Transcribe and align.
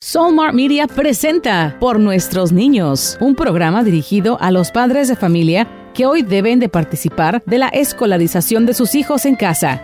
Soulmart 0.00 0.54
Media 0.54 0.86
presenta 0.86 1.76
Por 1.80 1.98
Nuestros 1.98 2.52
Niños, 2.52 3.18
un 3.20 3.34
programa 3.34 3.82
dirigido 3.82 4.38
a 4.40 4.52
los 4.52 4.70
padres 4.70 5.08
de 5.08 5.16
familia 5.16 5.66
que 5.92 6.06
hoy 6.06 6.22
deben 6.22 6.60
de 6.60 6.68
participar 6.68 7.42
de 7.46 7.58
la 7.58 7.66
escolarización 7.66 8.64
de 8.64 8.74
sus 8.74 8.94
hijos 8.94 9.26
en 9.26 9.34
casa. 9.34 9.82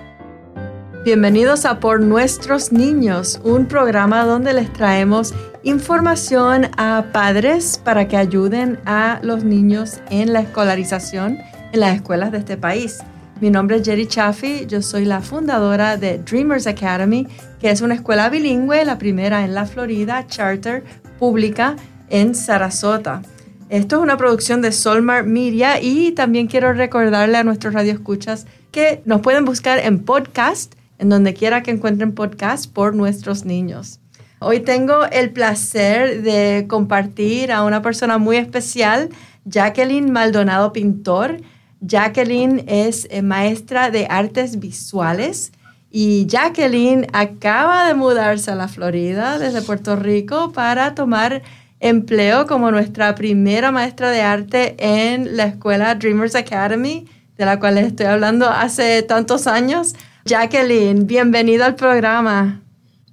Bienvenidos 1.05 1.65
a 1.65 1.81
Por 1.81 2.01
Nuestros 2.01 2.70
Niños, 2.70 3.41
un 3.42 3.67
programa 3.67 4.25
donde 4.25 4.53
les 4.53 4.73
traemos 4.73 5.35
información 5.65 6.70
a 6.77 7.07
padres 7.12 7.81
para 7.85 8.07
que 8.07 8.17
ayuden 8.17 8.79
a 8.87 9.19
los 9.25 9.42
niños 9.42 10.01
en 10.11 10.33
la 10.33 10.42
escolarización 10.42 11.39
en 11.73 11.81
las 11.81 11.97
escuelas 11.97 12.31
de 12.31 12.39
este 12.39 12.57
país. 12.57 13.01
Mi 13.45 13.50
nombre 13.50 13.77
es 13.77 13.83
Jerry 13.84 14.06
Chaffee, 14.06 14.67
yo 14.67 14.81
soy 14.81 15.05
la 15.05 15.20
fundadora 15.20 15.98
de 15.98 16.17
Dreamers 16.17 16.67
Academy, 16.67 17.27
que 17.61 17.69
es 17.69 17.83
una 17.83 17.92
escuela 17.92 18.31
bilingüe, 18.31 18.86
la 18.86 18.97
primera 18.97 19.45
en 19.45 19.53
la 19.53 19.67
Florida, 19.67 20.27
charter, 20.27 20.83
pública 21.19 21.77
en 22.09 22.34
Sarasota. 22.34 23.20
Esto 23.69 23.97
es 23.97 24.03
una 24.03 24.17
producción 24.17 24.62
de 24.62 24.73
Solmar 24.73 25.27
Media 25.27 25.78
y 25.78 26.12
también 26.12 26.47
quiero 26.47 26.73
recordarle 26.73 27.36
a 27.36 27.45
nuestros 27.45 27.75
radioescuchas 27.75 28.47
que 28.73 29.03
nos 29.05 29.20
pueden 29.20 29.45
buscar 29.45 29.79
en 29.79 30.06
podcast, 30.06 30.75
en 30.98 31.11
donde 31.11 31.34
quiera 31.34 31.62
que 31.62 31.70
encuentren 31.70 32.14
podcast 32.14 32.73
por 32.73 32.95
nuestros 32.95 33.45
niños. 33.45 34.01
Hoy 34.39 34.61
tengo 34.61 35.05
el 35.12 35.33
placer 35.33 36.23
de 36.23 36.64
compartir 36.67 37.53
a 37.53 37.62
una 37.62 37.83
persona 37.83 38.17
muy 38.17 38.39
especial, 38.39 39.11
Jacqueline 39.45 40.11
Maldonado 40.11 40.73
Pintor. 40.73 41.42
Jacqueline 41.87 42.65
es 42.67 43.07
eh, 43.11 43.21
maestra 43.21 43.91
de 43.91 44.07
artes 44.09 44.59
visuales 44.59 45.53
y 45.91 46.27
Jacqueline 46.27 47.07
acaba 47.13 47.87
de 47.87 47.95
mudarse 47.95 48.51
a 48.51 48.55
la 48.55 48.69
Florida 48.69 49.39
desde 49.39 49.61
Puerto 49.61 49.95
Rico 49.95 50.53
para 50.53 50.95
tomar 50.95 51.43
empleo 51.81 52.47
como 52.47 52.71
nuestra 52.71 53.15
primera 53.15 53.71
maestra 53.71 54.11
de 54.11 54.23
arte 54.23 54.75
en 54.79 55.37
la 55.37 55.45
escuela 55.45 55.95
Dreamers 55.95 56.35
Academy, 56.35 57.07
de 57.36 57.45
la 57.45 57.61
cual 57.61 57.75
les 57.75 57.89
estoy 57.89 58.07
hablando 58.07 58.48
hace 58.48 59.03
tantos 59.03 59.47
años. 59.47 59.95
Jacqueline, 60.25 61.07
bienvenida 61.07 61.67
al 61.67 61.75
programa. 61.75 62.63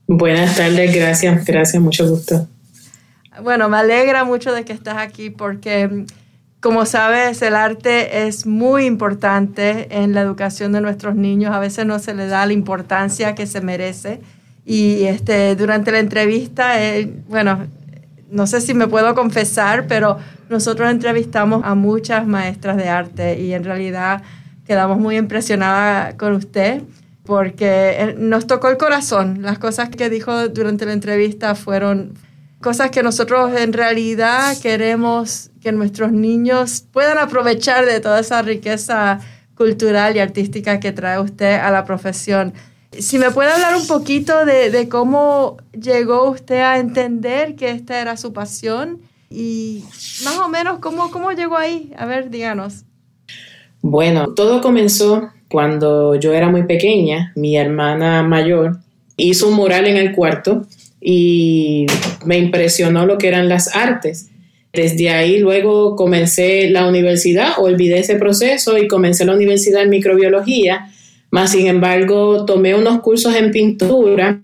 Buenas 0.07 0.55
tardes, 0.55 0.95
gracias, 0.95 1.45
gracias, 1.45 1.81
mucho 1.83 2.09
gusto. 2.09 2.47
Bueno, 3.43 3.67
me 3.67 3.77
alegra 3.77 4.23
mucho 4.23 4.53
de 4.53 4.63
que 4.63 4.71
estás 4.71 4.97
aquí 4.97 5.29
porque 5.29 6.05
como 6.61 6.85
sabes, 6.85 7.41
el 7.41 7.55
arte 7.55 8.27
es 8.27 8.45
muy 8.45 8.85
importante 8.85 9.87
en 9.89 10.13
la 10.13 10.21
educación 10.21 10.71
de 10.71 10.81
nuestros 10.81 11.15
niños. 11.15 11.53
A 11.53 11.59
veces 11.59 11.87
no 11.87 11.97
se 11.97 12.13
le 12.13 12.27
da 12.27 12.45
la 12.45 12.53
importancia 12.53 13.33
que 13.33 13.47
se 13.47 13.61
merece. 13.61 14.21
Y 14.63 15.05
este, 15.05 15.55
durante 15.55 15.91
la 15.91 15.97
entrevista, 15.97 16.79
eh, 16.81 17.11
bueno, 17.27 17.65
no 18.29 18.45
sé 18.45 18.61
si 18.61 18.75
me 18.75 18.87
puedo 18.87 19.15
confesar, 19.15 19.87
pero 19.87 20.19
nosotros 20.49 20.91
entrevistamos 20.91 21.63
a 21.65 21.73
muchas 21.73 22.27
maestras 22.27 22.77
de 22.77 22.89
arte 22.89 23.39
y 23.39 23.53
en 23.53 23.63
realidad 23.63 24.21
quedamos 24.67 24.99
muy 24.99 25.17
impresionadas 25.17 26.13
con 26.13 26.33
usted 26.33 26.83
porque 27.25 27.95
eh, 27.97 28.15
nos 28.19 28.45
tocó 28.45 28.69
el 28.69 28.77
corazón. 28.77 29.41
Las 29.41 29.57
cosas 29.57 29.89
que 29.89 30.11
dijo 30.11 30.47
durante 30.49 30.85
la 30.85 30.93
entrevista 30.93 31.55
fueron 31.55 32.13
cosas 32.61 32.91
que 32.91 33.03
nosotros 33.03 33.53
en 33.57 33.73
realidad 33.73 34.57
queremos 34.61 35.49
que 35.61 35.71
nuestros 35.71 36.11
niños 36.11 36.85
puedan 36.91 37.17
aprovechar 37.17 37.85
de 37.85 37.99
toda 37.99 38.19
esa 38.19 38.41
riqueza 38.41 39.19
cultural 39.55 40.15
y 40.15 40.19
artística 40.19 40.79
que 40.79 40.91
trae 40.91 41.19
usted 41.19 41.59
a 41.59 41.71
la 41.71 41.83
profesión. 41.85 42.53
Si 42.91 43.17
me 43.17 43.31
puede 43.31 43.51
hablar 43.51 43.75
un 43.75 43.87
poquito 43.87 44.45
de, 44.45 44.87
cómo 44.89 45.57
llegó 45.71 46.29
usted 46.29 46.61
a 46.61 46.79
entender 46.79 47.55
que 47.55 47.71
esta 47.71 48.01
era 48.01 48.17
su 48.17 48.33
pasión 48.33 49.01
y 49.29 49.83
más 50.23 50.37
o 50.39 50.49
menos 50.49 50.79
cómo, 50.79 51.09
cómo 51.11 51.31
llegó 51.31 51.57
ahí. 51.57 51.91
A 51.97 52.05
ver, 52.05 52.29
díganos. 52.29 52.83
Bueno, 53.81 54.33
todo 54.33 54.61
comenzó 54.61 55.29
cuando 55.49 56.15
yo 56.15 56.33
era 56.33 56.49
muy 56.49 56.63
pequeña. 56.63 57.31
Mi 57.35 57.55
hermana 57.57 58.23
mayor 58.23 58.79
hizo 59.15 59.47
un 59.47 59.55
mural 59.55 59.87
en 59.87 59.97
el 59.97 60.13
cuarto 60.13 60.65
y 61.01 61.87
me 62.25 62.37
impresionó 62.37 63.05
lo 63.05 63.17
que 63.17 63.27
eran 63.27 63.49
las 63.49 63.75
artes. 63.75 64.29
Desde 64.71 65.09
ahí 65.09 65.39
luego 65.39 65.95
comencé 65.95 66.69
la 66.69 66.87
universidad, 66.87 67.53
olvidé 67.57 67.99
ese 67.99 68.15
proceso 68.15 68.77
y 68.77 68.87
comencé 68.87 69.25
la 69.25 69.33
universidad 69.33 69.81
en 69.81 69.89
microbiología, 69.89 70.89
más 71.31 71.51
sin 71.51 71.67
embargo 71.67 72.45
tomé 72.45 72.75
unos 72.75 73.01
cursos 73.01 73.35
en 73.35 73.51
pintura 73.51 74.39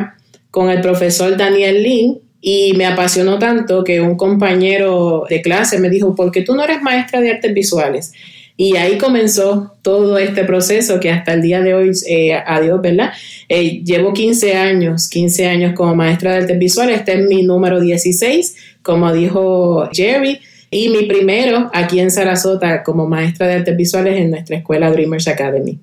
con 0.52 0.70
el 0.70 0.82
profesor 0.82 1.38
Daniel 1.38 1.84
Lin 1.84 2.20
y 2.42 2.74
me 2.74 2.86
apasionó 2.86 3.40
tanto 3.40 3.84
que 3.84 4.02
un 4.02 4.16
compañero 4.16 5.24
de 5.30 5.42
clase 5.42 5.80
me 5.80 5.90
dijo, 5.90 6.16
¿por 6.16 6.32
qué 6.32 6.42
tú 6.42 6.56
no 6.56 6.64
eres 6.64 6.82
maestra 6.82 7.22
de 7.22 7.32
artes 7.32 7.54
visuales? 7.54 8.14
Y 8.60 8.76
ahí 8.76 8.98
comenzó 8.98 9.78
todo 9.84 10.18
este 10.18 10.44
proceso 10.44 11.00
que 11.00 11.12
hasta 11.12 11.34
el 11.34 11.44
día 11.44 11.62
de 11.62 11.76
hoy, 11.76 11.92
eh, 12.10 12.34
adiós, 12.34 12.82
¿verdad? 12.82 13.14
Eh, 13.48 13.84
llevo 13.84 14.14
15 14.14 14.56
años, 14.56 15.08
15 15.10 15.46
años 15.48 15.74
como 15.76 15.96
maestra 15.96 16.32
de 16.32 16.38
artes 16.40 16.58
visuales, 16.58 16.98
este 16.98 17.20
es 17.20 17.28
mi 17.28 17.44
número 17.44 17.80
16, 17.80 18.56
como 18.82 19.14
dijo 19.14 19.88
Jerry, 19.94 20.40
y 20.72 20.90
mi 20.90 21.04
primero 21.04 21.70
aquí 21.72 22.00
en 22.00 22.10
Sarasota 22.10 22.82
como 22.82 23.08
maestra 23.08 23.46
de 23.46 23.54
artes 23.54 23.78
visuales 23.78 24.20
en 24.20 24.32
nuestra 24.32 24.58
escuela 24.58 24.90
Dreamers 24.90 25.28
Academy. 25.28 25.80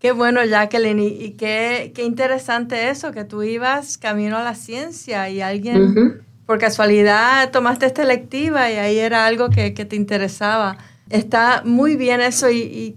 Qué 0.00 0.10
bueno, 0.10 0.44
Jacqueline, 0.44 1.00
y, 1.00 1.30
qué, 1.32 1.92
qué, 1.94 2.04
interesante 2.04 2.88
eso, 2.88 3.12
que 3.12 3.24
tú 3.24 3.44
ibas 3.44 3.96
camino 3.96 4.36
a 4.38 4.42
la 4.42 4.54
ciencia 4.54 5.28
y 5.28 5.40
alguien, 5.40 6.22
por 6.46 6.58
casualidad, 6.58 7.50
tomaste 7.52 7.86
esta 7.86 8.02
electiva 8.02 8.70
y 8.70 8.76
ahí 8.76 8.98
era 8.98 9.26
algo 9.26 9.50
que, 9.50 9.72
que 9.72 9.84
te 9.84 9.96
interesaba. 9.96 10.78
Está 11.10 11.62
muy 11.64 11.96
bien 11.96 12.20
eso 12.20 12.50
y, 12.50 12.96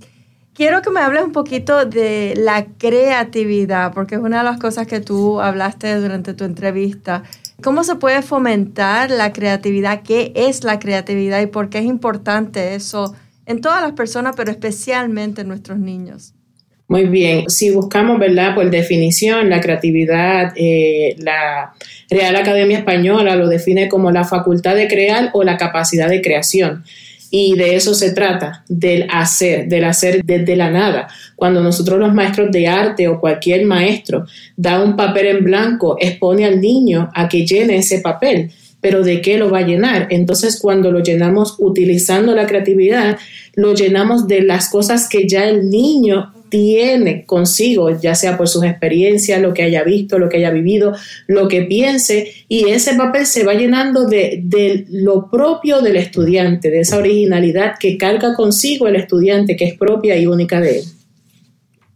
quiero 0.53 0.81
que 0.81 0.89
me 0.89 0.99
hables 0.99 1.23
un 1.23 1.31
poquito 1.31 1.85
de 1.85 2.33
la 2.37 2.65
creatividad, 2.77 3.93
porque 3.93 4.15
es 4.15 4.21
una 4.21 4.39
de 4.39 4.43
las 4.43 4.59
cosas 4.59 4.87
que 4.87 4.99
tú 4.99 5.39
hablaste 5.39 5.95
durante 5.95 6.33
tu 6.33 6.43
entrevista. 6.43 7.23
¿Cómo 7.63 7.83
se 7.83 7.95
puede 7.95 8.21
fomentar 8.21 9.09
la 9.11 9.33
creatividad? 9.33 10.01
¿Qué 10.03 10.31
es 10.35 10.63
la 10.63 10.79
creatividad 10.79 11.41
y 11.41 11.47
por 11.47 11.69
qué 11.69 11.79
es 11.79 11.85
importante 11.85 12.75
eso 12.75 13.15
en 13.45 13.61
todas 13.61 13.81
las 13.81 13.93
personas, 13.93 14.35
pero 14.35 14.51
especialmente 14.51 15.41
en 15.41 15.47
nuestros 15.47 15.79
niños? 15.79 16.33
Muy 16.91 17.05
bien, 17.05 17.49
si 17.49 17.71
buscamos, 17.71 18.19
¿verdad? 18.19 18.53
Por 18.53 18.69
definición, 18.69 19.49
la 19.49 19.61
creatividad, 19.61 20.51
eh, 20.57 21.15
la 21.19 21.71
Real 22.09 22.35
Academia 22.35 22.79
Española 22.79 23.37
lo 23.37 23.47
define 23.47 23.87
como 23.87 24.11
la 24.11 24.25
facultad 24.25 24.75
de 24.75 24.89
crear 24.89 25.29
o 25.31 25.43
la 25.43 25.55
capacidad 25.55 26.09
de 26.09 26.21
creación. 26.21 26.83
Y 27.33 27.55
de 27.55 27.77
eso 27.77 27.93
se 27.93 28.11
trata, 28.11 28.65
del 28.67 29.07
hacer, 29.09 29.69
del 29.69 29.85
hacer 29.85 30.21
desde 30.23 30.57
la 30.57 30.69
nada. 30.69 31.07
Cuando 31.37 31.63
nosotros 31.63 31.97
los 31.97 32.13
maestros 32.13 32.51
de 32.51 32.67
arte 32.67 33.07
o 33.07 33.21
cualquier 33.21 33.65
maestro 33.65 34.25
da 34.57 34.83
un 34.83 34.97
papel 34.97 35.27
en 35.27 35.43
blanco, 35.45 35.95
expone 35.99 36.45
al 36.45 36.59
niño 36.59 37.09
a 37.15 37.29
que 37.29 37.45
llene 37.45 37.77
ese 37.77 37.99
papel, 37.99 38.51
pero 38.81 39.01
¿de 39.01 39.21
qué 39.21 39.37
lo 39.37 39.49
va 39.49 39.59
a 39.59 39.65
llenar? 39.65 40.07
Entonces 40.09 40.59
cuando 40.59 40.91
lo 40.91 40.99
llenamos 40.99 41.55
utilizando 41.57 42.35
la 42.35 42.47
creatividad, 42.47 43.17
lo 43.55 43.73
llenamos 43.75 44.27
de 44.27 44.41
las 44.41 44.69
cosas 44.69 45.07
que 45.07 45.25
ya 45.25 45.45
el 45.47 45.69
niño 45.69 46.33
tiene 46.51 47.25
consigo, 47.25 47.89
ya 47.99 48.13
sea 48.13 48.37
por 48.37 48.47
sus 48.47 48.63
experiencias, 48.63 49.41
lo 49.41 49.55
que 49.55 49.63
haya 49.63 49.83
visto, 49.83 50.19
lo 50.19 50.29
que 50.29 50.37
haya 50.37 50.51
vivido, 50.51 50.93
lo 51.25 51.47
que 51.47 51.63
piense, 51.63 52.31
y 52.47 52.69
ese 52.69 52.93
papel 52.93 53.25
se 53.25 53.43
va 53.43 53.55
llenando 53.55 54.05
de, 54.05 54.41
de 54.43 54.85
lo 54.89 55.31
propio 55.31 55.81
del 55.81 55.95
estudiante, 55.95 56.69
de 56.69 56.81
esa 56.81 56.97
originalidad 56.97 57.75
que 57.79 57.97
carga 57.97 58.35
consigo 58.35 58.87
el 58.87 58.97
estudiante, 58.97 59.55
que 59.55 59.65
es 59.65 59.77
propia 59.77 60.15
y 60.17 60.27
única 60.27 60.61
de 60.61 60.79
él. 60.79 60.85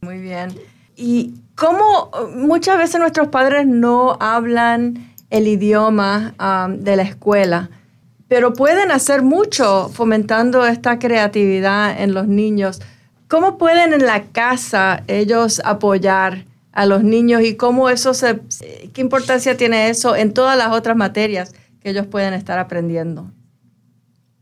Muy 0.01 0.19
bien. 0.19 0.49
¿Y 0.95 1.33
cómo 1.55 2.09
muchas 2.35 2.79
veces 2.79 2.99
nuestros 2.99 3.27
padres 3.27 3.67
no 3.67 4.17
hablan 4.19 5.13
el 5.29 5.47
idioma 5.47 6.33
um, 6.39 6.79
de 6.79 6.95
la 6.95 7.03
escuela? 7.03 7.69
pero 8.27 8.53
pueden 8.53 8.91
hacer 8.91 9.21
mucho 9.21 9.89
fomentando 9.89 10.65
esta 10.65 10.97
creatividad 10.99 12.01
en 12.01 12.13
los 12.13 12.27
niños. 12.27 12.81
¿Cómo 13.27 13.57
pueden 13.57 13.93
en 13.93 14.05
la 14.05 14.23
casa 14.25 15.03
ellos 15.07 15.61
apoyar 15.65 16.45
a 16.71 16.85
los 16.85 17.03
niños 17.03 17.41
y 17.41 17.55
cómo 17.55 17.89
eso 17.89 18.13
se, 18.13 18.39
qué 18.93 19.01
importancia 19.01 19.57
tiene 19.57 19.89
eso 19.89 20.15
en 20.15 20.33
todas 20.33 20.57
las 20.57 20.71
otras 20.71 20.95
materias 20.95 21.53
que 21.81 21.89
ellos 21.89 22.05
pueden 22.05 22.33
estar 22.33 22.59
aprendiendo? 22.59 23.31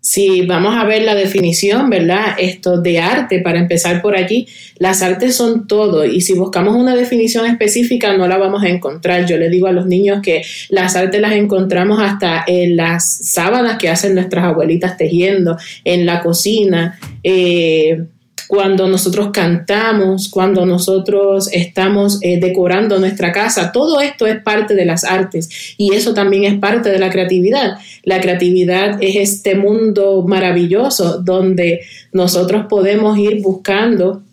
Si 0.06 0.45
vamos 0.45 0.75
a 0.75 0.83
ver 0.83 1.03
la 1.03 1.15
definición, 1.15 1.89
¿verdad? 1.89 2.35
Esto 2.38 2.81
de 2.81 3.00
arte, 3.00 3.39
para 3.39 3.57
empezar 3.57 4.01
por 4.01 4.18
allí, 4.18 4.50
las 4.77 5.01
artes 5.01 5.33
son 5.33 5.65
todo 5.65 6.03
y 6.03 6.19
si 6.19 6.33
buscamos 6.33 6.75
una 6.75 6.94
definición 6.94 7.45
específica 7.45 8.18
no 8.18 8.27
la 8.27 8.38
vamos 8.38 8.63
a 8.63 8.68
encontrar. 8.68 9.25
Yo 9.25 9.38
le 9.38 9.50
digo 9.50 9.68
a 9.68 9.71
los 9.71 9.85
niños 9.85 10.19
que 10.21 10.44
las 10.68 10.97
artes 10.97 11.21
las 11.21 11.31
encontramos 11.31 12.01
hasta 12.01 12.44
en 12.45 12.75
las 12.75 13.06
sábanas 13.06 13.77
que 13.77 13.88
hacen 13.88 14.15
nuestras 14.15 14.44
abuelitas 14.44 14.97
tejiendo, 14.97 15.56
en 15.85 16.06
la 16.06 16.21
cocina. 16.21 17.00
Eh, 17.24 18.03
cuando 18.48 18.88
nosotros 18.88 19.30
cantamos, 19.31 20.30
cuando 20.30 20.66
nosotros 20.66 21.50
estamos 21.51 22.19
eh, 22.22 22.40
decorando 22.40 23.00
nuestra 23.00 23.31
casa, 23.31 23.72
todo 23.72 24.00
esto 24.01 24.28
es 24.28 24.42
parte 24.42 24.75
de 24.75 24.86
las 24.86 25.04
artes 25.04 25.75
y 25.78 25.94
eso 25.94 26.13
también 26.13 26.44
es 26.44 26.60
parte 26.60 26.90
de 26.90 27.00
la 27.00 27.10
creatividad. 27.10 27.78
La 28.04 28.19
creatividad 28.19 28.98
es 29.01 29.16
este 29.16 29.56
mundo 29.56 30.24
maravilloso 30.28 31.22
donde 31.22 31.81
nosotros 32.12 32.66
podemos 32.69 33.18
ir 33.18 33.42
buscando 33.42 34.24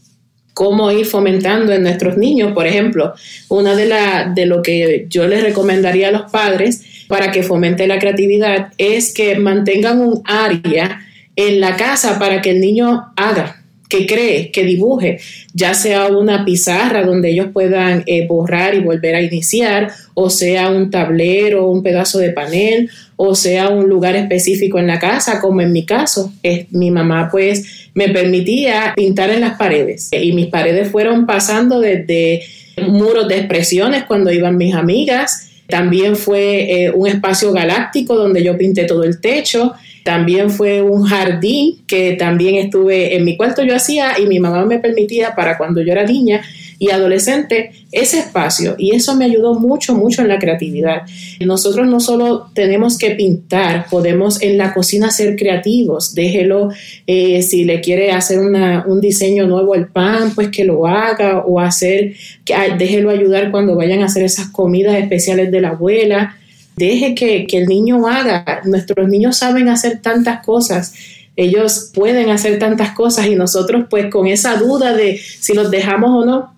cómo 0.52 0.90
ir 0.90 1.06
fomentando 1.06 1.72
en 1.72 1.82
nuestros 1.82 2.16
niños, 2.18 2.52
por 2.52 2.66
ejemplo, 2.66 3.14
una 3.48 3.74
de, 3.74 3.86
la, 3.86 4.30
de 4.34 4.46
lo 4.46 4.62
que 4.62 5.06
yo 5.08 5.26
les 5.26 5.42
recomendaría 5.42 6.08
a 6.08 6.12
los 6.12 6.30
padres 6.30 7.06
para 7.08 7.30
que 7.30 7.42
fomente 7.42 7.86
la 7.86 7.98
creatividad 7.98 8.72
es 8.76 9.14
que 9.14 9.38
mantengan 9.38 10.00
un 10.00 10.22
área 10.24 11.00
en 11.36 11.60
la 11.60 11.76
casa 11.76 12.18
para 12.18 12.42
que 12.42 12.50
el 12.50 12.60
niño 12.60 13.12
haga 13.16 13.59
que 13.90 14.06
cree, 14.06 14.50
que 14.52 14.64
dibuje, 14.64 15.18
ya 15.52 15.74
sea 15.74 16.06
una 16.06 16.44
pizarra 16.44 17.02
donde 17.02 17.30
ellos 17.30 17.48
puedan 17.52 18.04
eh, 18.06 18.26
borrar 18.26 18.74
y 18.74 18.80
volver 18.80 19.16
a 19.16 19.20
iniciar, 19.20 19.90
o 20.14 20.30
sea 20.30 20.70
un 20.70 20.90
tablero, 20.90 21.68
un 21.68 21.82
pedazo 21.82 22.18
de 22.18 22.30
panel, 22.30 22.88
o 23.16 23.34
sea 23.34 23.68
un 23.68 23.88
lugar 23.88 24.14
específico 24.14 24.78
en 24.78 24.86
la 24.86 25.00
casa, 25.00 25.40
como 25.40 25.60
en 25.60 25.72
mi 25.72 25.84
caso. 25.84 26.32
mi 26.70 26.90
mamá 26.90 27.28
pues 27.30 27.90
me 27.92 28.08
permitía 28.08 28.94
pintar 28.94 29.30
en 29.30 29.40
las 29.40 29.58
paredes 29.58 30.08
y 30.12 30.32
mis 30.32 30.46
paredes 30.46 30.88
fueron 30.88 31.26
pasando 31.26 31.80
desde 31.80 32.42
muros 32.86 33.28
de 33.28 33.38
expresiones 33.38 34.04
cuando 34.04 34.32
iban 34.32 34.56
mis 34.56 34.74
amigas, 34.74 35.49
también 35.70 36.16
fue 36.16 36.84
eh, 36.84 36.90
un 36.90 37.06
espacio 37.06 37.52
galáctico 37.52 38.16
donde 38.16 38.42
yo 38.42 38.58
pinté 38.58 38.84
todo 38.84 39.04
el 39.04 39.20
techo. 39.20 39.72
También 40.04 40.50
fue 40.50 40.82
un 40.82 41.04
jardín 41.04 41.82
que 41.86 42.12
también 42.12 42.56
estuve 42.56 43.16
en 43.16 43.24
mi 43.24 43.36
cuarto 43.36 43.62
yo 43.62 43.76
hacía 43.76 44.18
y 44.18 44.26
mi 44.26 44.40
mamá 44.40 44.64
me 44.64 44.78
permitía 44.78 45.34
para 45.34 45.56
cuando 45.56 45.82
yo 45.82 45.92
era 45.92 46.04
niña 46.04 46.42
y 46.78 46.90
adolescente 46.90 47.72
ese 47.92 48.20
espacio 48.20 48.76
y 48.78 48.94
eso 48.94 49.16
me 49.16 49.24
ayudó 49.24 49.54
mucho, 49.54 49.94
mucho 49.94 50.22
en 50.22 50.28
la 50.28 50.38
creatividad. 50.38 51.02
Nosotros 51.40 51.88
no 51.88 51.98
solo 51.98 52.50
tenemos 52.54 52.96
que 52.96 53.10
pintar, 53.10 53.86
podemos 53.90 54.40
en 54.42 54.58
la 54.58 54.72
cocina 54.72 55.10
ser 55.10 55.36
creativos, 55.36 56.14
déjelo, 56.14 56.70
eh, 57.06 57.42
si 57.42 57.64
le 57.64 57.80
quiere 57.80 58.12
hacer 58.12 58.38
un 58.38 59.00
diseño 59.00 59.46
nuevo 59.46 59.74
al 59.74 59.88
pan, 59.88 60.32
pues 60.34 60.48
que 60.48 60.64
lo 60.64 60.86
haga 60.86 61.40
o 61.40 61.58
hacer, 61.58 62.14
que, 62.44 62.54
déjelo 62.78 63.10
ayudar 63.10 63.50
cuando 63.50 63.74
vayan 63.74 64.02
a 64.02 64.06
hacer 64.06 64.22
esas 64.22 64.48
comidas 64.50 64.96
especiales 64.96 65.50
de 65.50 65.60
la 65.60 65.70
abuela 65.70 66.36
deje 66.76 67.14
que, 67.14 67.46
el 67.50 67.66
niño 67.66 68.06
haga. 68.06 68.62
Nuestros 68.64 69.08
niños 69.08 69.36
saben 69.36 69.68
hacer 69.68 70.00
tantas 70.00 70.44
cosas 70.44 70.94
ellos 71.36 71.90
pueden 71.94 72.28
hacer 72.28 72.58
tantas 72.58 72.90
cosas 72.90 73.26
y 73.26 73.34
nosotros 73.34 73.86
pues 73.88 74.10
con 74.10 74.26
esa 74.26 74.56
duda 74.56 74.94
de 74.94 75.16
si 75.16 75.54
los 75.54 75.70
dejamos 75.70 76.10
o 76.10 76.26
no, 76.26 76.52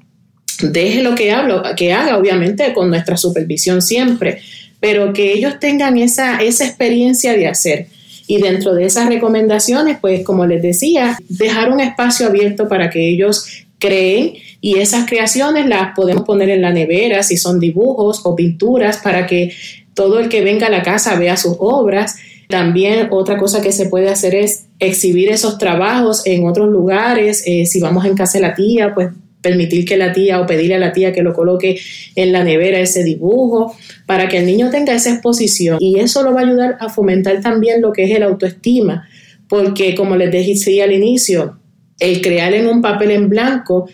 deje 0.63 1.03
lo 1.03 1.15
que, 1.15 1.33
hablo, 1.33 1.63
que 1.77 1.93
haga, 1.93 2.17
obviamente 2.17 2.73
con 2.73 2.89
nuestra 2.89 3.17
supervisión 3.17 3.83
siempre, 3.83 4.41
pero 4.81 5.13
que 5.13 5.33
ellos 5.33 5.59
tengan 5.61 5.99
esa, 5.99 6.43
esa 6.43 6.65
experiencia 6.65 7.35
de 7.35 7.49
hacer. 7.49 7.87
Y 8.27 8.41
dentro 8.41 8.75
de 8.75 8.87
esas 8.87 9.09
recomendaciones, 9.09 9.99
pues 10.01 10.25
como 10.25 10.47
les 10.47 10.63
decía, 10.63 11.19
dejar 11.29 11.71
un 11.71 11.81
espacio 11.81 12.27
abierto 12.27 12.69
para 12.69 12.89
que 12.89 13.09
ellos 13.09 13.65
creen 13.79 14.35
y 14.61 14.79
esas 14.79 15.07
creaciones 15.07 15.67
las 15.67 15.95
podemos 15.95 16.23
poner 16.23 16.49
en 16.49 16.63
la 16.63 16.73
nevera 16.73 17.23
si 17.25 17.37
son 17.37 17.59
dibujos 17.59 18.21
o 18.25 18.37
pinturas 18.37 18.99
para 18.99 19.27
que 19.27 19.53
todo 19.93 20.21
el 20.21 20.29
que 20.29 20.41
venga 20.41 20.69
a 20.69 20.71
la 20.71 20.83
casa 20.83 21.17
vea 21.17 21.37
sus 21.37 21.57
obras. 21.59 22.17
También 22.49 23.09
otra 23.11 23.37
cosa 23.39 23.61
que 23.61 23.73
se 23.73 23.87
puede 23.87 24.09
hacer 24.09 24.35
es 24.35 24.67
exhibir 24.79 25.31
esos 25.31 25.59
trabajos 25.59 26.27
en 26.27 26.47
otros 26.47 26.69
lugares. 26.69 27.43
Eh, 27.45 27.67
si 27.67 27.81
vamos 27.81 28.05
en 28.05 28.15
casa 28.15 28.39
de 28.39 28.43
la 28.43 28.55
tía, 28.55 28.95
pues 28.95 29.09
permitir 29.43 29.85
que 29.85 29.97
la 29.97 30.13
tía 30.13 30.41
o 30.41 30.47
pedirle 30.47 30.77
a 30.77 30.79
la 30.79 30.93
tía 30.93 31.13
que 31.13 31.23
lo 31.23 31.35
coloque 31.35 31.79
en 32.15 32.33
la 32.33 32.45
nevera 32.45 32.81
ese 32.81 33.05
dibujo 33.05 33.77
para 34.07 34.29
que 34.29 34.39
el 34.39 34.47
niño 34.47 34.71
tenga 34.71 34.95
esa 34.95 35.11
exposición 35.11 35.77
y 35.81 35.99
eso 35.99 36.23
lo 36.23 36.33
va 36.33 36.41
a 36.41 36.45
ayudar 36.45 36.79
a 36.81 36.89
fomentar 36.89 37.41
también 37.43 37.83
lo 37.83 37.93
que 37.93 38.05
es 38.05 38.11
el 38.13 38.23
autoestima 38.23 39.09
porque 39.49 39.95
como 39.95 40.17
les 40.17 40.31
dije 40.31 40.83
al 40.83 40.93
inicio 40.93 41.59
el 41.99 42.23
crear 42.23 42.55
en 42.55 42.69
un 42.69 42.81
papel 42.81 43.11
en 43.11 43.29
blanco 43.29 43.89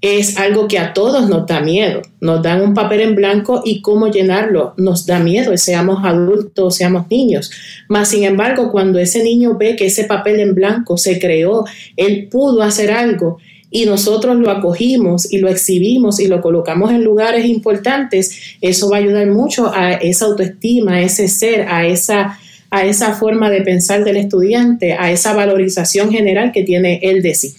es 0.00 0.38
algo 0.38 0.66
que 0.66 0.78
a 0.78 0.94
todos 0.94 1.28
nos 1.28 1.46
da 1.46 1.60
miedo. 1.60 2.00
Nos 2.20 2.42
dan 2.42 2.62
un 2.62 2.74
papel 2.74 3.00
en 3.00 3.14
blanco 3.14 3.62
y 3.64 3.82
cómo 3.82 4.08
llenarlo 4.08 4.72
nos 4.78 5.04
da 5.04 5.18
miedo, 5.18 5.54
seamos 5.56 6.04
adultos, 6.04 6.76
seamos 6.76 7.10
niños. 7.10 7.50
Mas, 7.88 8.08
sin 8.08 8.24
embargo, 8.24 8.70
cuando 8.72 8.98
ese 8.98 9.22
niño 9.22 9.56
ve 9.58 9.76
que 9.76 9.86
ese 9.86 10.04
papel 10.04 10.40
en 10.40 10.54
blanco 10.54 10.96
se 10.96 11.18
creó, 11.18 11.64
él 11.96 12.28
pudo 12.30 12.62
hacer 12.62 12.90
algo 12.90 13.38
y 13.70 13.86
nosotros 13.86 14.36
lo 14.36 14.50
acogimos 14.50 15.32
y 15.32 15.38
lo 15.38 15.48
exhibimos 15.48 16.20
y 16.20 16.26
lo 16.26 16.40
colocamos 16.40 16.90
en 16.90 17.04
lugares 17.04 17.44
importantes, 17.46 18.56
eso 18.60 18.90
va 18.90 18.96
a 18.96 19.00
ayudar 19.00 19.26
mucho 19.28 19.72
a 19.72 19.92
esa 19.92 20.26
autoestima, 20.26 20.94
a 20.94 21.00
ese 21.02 21.28
ser, 21.28 21.68
a 21.68 21.86
esa 21.86 22.38
a 22.70 22.84
esa 22.84 23.14
forma 23.14 23.50
de 23.50 23.62
pensar 23.62 24.04
del 24.04 24.16
estudiante, 24.16 24.92
a 24.92 25.10
esa 25.10 25.34
valorización 25.34 26.10
general 26.10 26.52
que 26.52 26.62
tiene 26.62 27.00
él 27.02 27.20
de 27.20 27.34
sí. 27.34 27.54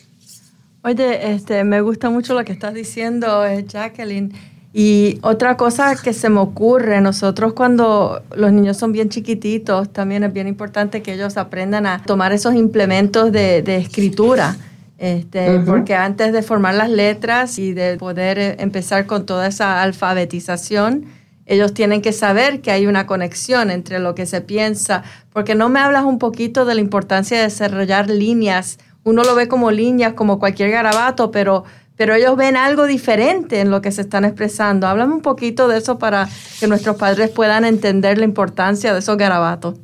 Oye, 0.83 1.33
este, 1.33 1.63
me 1.63 1.81
gusta 1.81 2.09
mucho 2.09 2.33
lo 2.33 2.43
que 2.43 2.53
estás 2.53 2.73
diciendo, 2.73 3.45
eh, 3.45 3.65
Jacqueline. 3.67 4.31
Y 4.73 5.19
otra 5.21 5.57
cosa 5.57 5.95
que 6.01 6.13
se 6.13 6.29
me 6.29 6.39
ocurre, 6.39 7.01
nosotros 7.01 7.53
cuando 7.53 8.23
los 8.35 8.53
niños 8.53 8.77
son 8.77 8.93
bien 8.93 9.09
chiquititos, 9.09 9.91
también 9.91 10.23
es 10.23 10.31
bien 10.31 10.47
importante 10.47 11.01
que 11.01 11.13
ellos 11.13 11.35
aprendan 11.35 11.85
a 11.85 12.01
tomar 12.03 12.31
esos 12.31 12.55
implementos 12.55 13.33
de, 13.33 13.59
escritura. 13.75 14.55
Este, 15.01 15.59
Porque 15.59 15.95
antes 15.95 16.31
de 16.31 16.43
formar 16.43 16.75
las 16.75 16.89
letras 16.89 17.57
y 17.57 17.73
de 17.73 17.97
poder 17.97 18.37
eh, 18.37 18.55
empezar 18.59 19.07
con 19.07 19.25
toda 19.25 19.47
esa 19.47 19.81
alfabetización, 19.81 21.05
ellos 21.47 21.73
tienen 21.73 22.01
que 22.01 22.13
saber 22.13 22.61
que 22.61 22.69
hay 22.69 22.85
una 22.85 23.07
conexión 23.07 23.71
entre 23.71 23.99
lo 23.99 24.13
que 24.13 24.25
se 24.25 24.41
piensa. 24.41 25.03
Porque 25.33 25.55
no 25.55 25.69
me 25.69 25.79
hablas 25.79 26.03
un 26.03 26.19
poquito 26.19 26.65
de 26.65 26.75
la 26.75 26.81
importancia 26.81 27.37
de 27.37 27.43
desarrollar 27.43 28.09
líneas 28.09 28.77
uno 29.03 29.23
lo 29.23 29.35
ve 29.35 29.47
como 29.47 29.71
líneas, 29.71 30.13
como 30.13 30.39
cualquier 30.39 30.69
garabato, 30.69 31.31
pero, 31.31 31.63
pero 31.95 32.13
ellos 32.13 32.35
ven 32.35 32.55
algo 32.55 32.85
diferente 32.85 33.59
en 33.59 33.71
lo 33.71 33.81
que 33.81 33.91
se 33.91 34.01
están 34.01 34.25
expresando. 34.25 34.87
Háblame 34.87 35.13
un 35.13 35.21
poquito 35.21 35.67
de 35.67 35.79
eso 35.79 35.97
para 35.97 36.29
que 36.59 36.67
nuestros 36.67 36.97
padres 36.97 37.29
puedan 37.31 37.65
entender 37.65 38.17
la 38.19 38.25
importancia 38.25 38.93
de 38.93 38.99
esos 38.99 39.17
garabatos. 39.17 39.79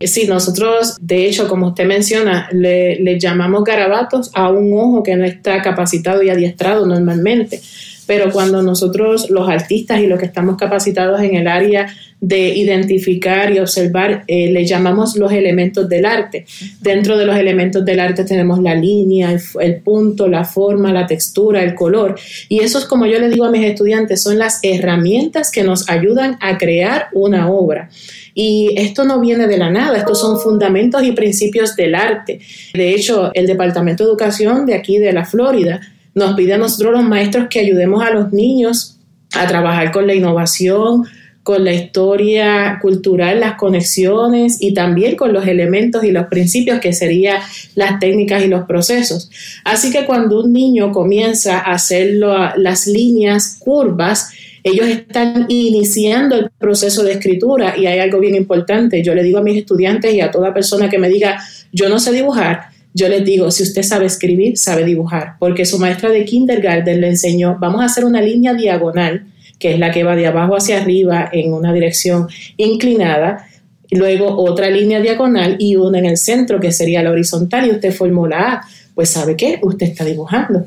Sí, 0.00 0.26
nosotros, 0.28 0.96
de 1.00 1.26
hecho, 1.26 1.48
como 1.48 1.68
usted 1.68 1.84
menciona, 1.84 2.48
le, 2.52 3.00
le 3.00 3.18
llamamos 3.18 3.64
garabatos 3.64 4.30
a 4.32 4.48
un 4.50 4.72
ojo 4.72 5.02
que 5.02 5.16
no 5.16 5.24
está 5.24 5.60
capacitado 5.60 6.22
y 6.22 6.30
adiestrado 6.30 6.86
normalmente 6.86 7.60
pero 8.08 8.32
cuando 8.32 8.62
nosotros 8.62 9.28
los 9.28 9.50
artistas 9.50 10.00
y 10.00 10.06
los 10.06 10.18
que 10.18 10.24
estamos 10.24 10.56
capacitados 10.56 11.20
en 11.20 11.34
el 11.34 11.46
área 11.46 11.94
de 12.22 12.56
identificar 12.56 13.52
y 13.52 13.58
observar, 13.58 14.24
eh, 14.26 14.50
le 14.50 14.64
llamamos 14.64 15.14
los 15.16 15.30
elementos 15.30 15.86
del 15.90 16.06
arte. 16.06 16.46
Dentro 16.80 17.18
de 17.18 17.26
los 17.26 17.36
elementos 17.36 17.84
del 17.84 18.00
arte 18.00 18.24
tenemos 18.24 18.62
la 18.62 18.74
línea, 18.74 19.36
el, 19.60 19.76
punto, 19.82 20.26
la 20.26 20.46
forma, 20.46 20.90
la 20.90 21.06
textura, 21.06 21.62
el 21.62 21.74
color. 21.74 22.18
Y 22.48 22.60
eso 22.60 22.78
es 22.78 22.86
como 22.86 23.04
yo 23.04 23.18
le 23.18 23.28
digo 23.28 23.44
a 23.44 23.50
mis 23.50 23.66
estudiantes, 23.66 24.22
son 24.22 24.38
las 24.38 24.60
herramientas 24.62 25.50
que 25.50 25.62
nos 25.62 25.90
ayudan 25.90 26.38
a 26.40 26.56
crear 26.56 27.08
una 27.12 27.50
obra. 27.50 27.90
Y 28.32 28.70
esto 28.76 29.04
no 29.04 29.20
viene 29.20 29.46
de 29.46 29.58
la 29.58 29.68
nada, 29.68 29.98
estos 29.98 30.18
son 30.18 30.40
fundamentos 30.40 31.02
y 31.02 31.12
principios 31.12 31.76
del 31.76 31.94
arte. 31.94 32.40
De 32.72 32.94
hecho, 32.94 33.32
el 33.34 33.46
Departamento 33.46 34.02
de 34.02 34.08
Educación 34.08 34.64
de 34.64 34.74
aquí 34.74 34.96
de 34.96 35.12
la 35.12 35.26
Florida, 35.26 35.82
nos 36.18 36.34
pide 36.34 36.54
a 36.54 36.58
nosotros 36.58 36.92
los 36.92 37.04
maestros 37.04 37.46
que 37.48 37.60
ayudemos 37.60 38.04
a 38.04 38.10
los 38.10 38.32
niños 38.32 38.98
a 39.34 39.46
trabajar 39.46 39.92
con 39.92 40.06
la 40.06 40.14
innovación, 40.14 41.04
con 41.42 41.64
la 41.64 41.72
historia 41.72 42.78
cultural, 42.82 43.40
las 43.40 43.54
conexiones 43.54 44.58
y 44.60 44.74
también 44.74 45.16
con 45.16 45.32
los 45.32 45.46
elementos 45.46 46.04
y 46.04 46.10
los 46.10 46.26
principios 46.26 46.78
que 46.78 46.92
serían 46.92 47.40
las 47.74 47.98
técnicas 47.98 48.44
y 48.44 48.48
los 48.48 48.66
procesos. 48.66 49.30
Así 49.64 49.90
que 49.90 50.04
cuando 50.04 50.40
un 50.40 50.52
niño 50.52 50.92
comienza 50.92 51.58
a 51.58 51.72
hacer 51.72 52.16
las 52.16 52.86
líneas 52.86 53.56
curvas, 53.60 54.30
ellos 54.62 54.88
están 54.88 55.46
iniciando 55.48 56.36
el 56.36 56.50
proceso 56.58 57.02
de 57.02 57.12
escritura 57.12 57.78
y 57.78 57.86
hay 57.86 58.00
algo 58.00 58.20
bien 58.20 58.34
importante. 58.34 59.02
Yo 59.02 59.14
le 59.14 59.22
digo 59.22 59.38
a 59.38 59.42
mis 59.42 59.56
estudiantes 59.56 60.12
y 60.12 60.20
a 60.20 60.30
toda 60.30 60.52
persona 60.52 60.90
que 60.90 60.98
me 60.98 61.08
diga, 61.08 61.40
yo 61.72 61.88
no 61.88 61.98
sé 61.98 62.12
dibujar, 62.12 62.68
yo 62.98 63.08
les 63.08 63.24
digo, 63.24 63.50
si 63.50 63.62
usted 63.62 63.82
sabe 63.82 64.06
escribir, 64.06 64.58
sabe 64.58 64.84
dibujar, 64.84 65.34
porque 65.38 65.64
su 65.64 65.78
maestra 65.78 66.10
de 66.10 66.24
kindergarten 66.24 67.00
le 67.00 67.08
enseñó, 67.08 67.56
vamos 67.60 67.80
a 67.80 67.84
hacer 67.84 68.04
una 68.04 68.20
línea 68.20 68.54
diagonal 68.54 69.26
que 69.58 69.72
es 69.72 69.78
la 69.78 69.90
que 69.90 70.04
va 70.04 70.14
de 70.14 70.26
abajo 70.26 70.56
hacia 70.56 70.80
arriba 70.80 71.28
en 71.32 71.52
una 71.52 71.72
dirección 71.72 72.28
inclinada, 72.56 73.46
y 73.90 73.96
luego 73.96 74.36
otra 74.36 74.68
línea 74.70 75.00
diagonal 75.00 75.56
y 75.58 75.76
una 75.76 75.98
en 75.98 76.06
el 76.06 76.18
centro 76.18 76.60
que 76.60 76.72
sería 76.72 77.02
la 77.02 77.10
horizontal 77.10 77.66
y 77.66 77.70
usted 77.70 77.92
formula 77.92 78.52
A, 78.52 78.60
pues 78.94 79.10
sabe 79.10 79.34
qué, 79.34 79.58
usted 79.62 79.86
está 79.86 80.04
dibujando. 80.04 80.66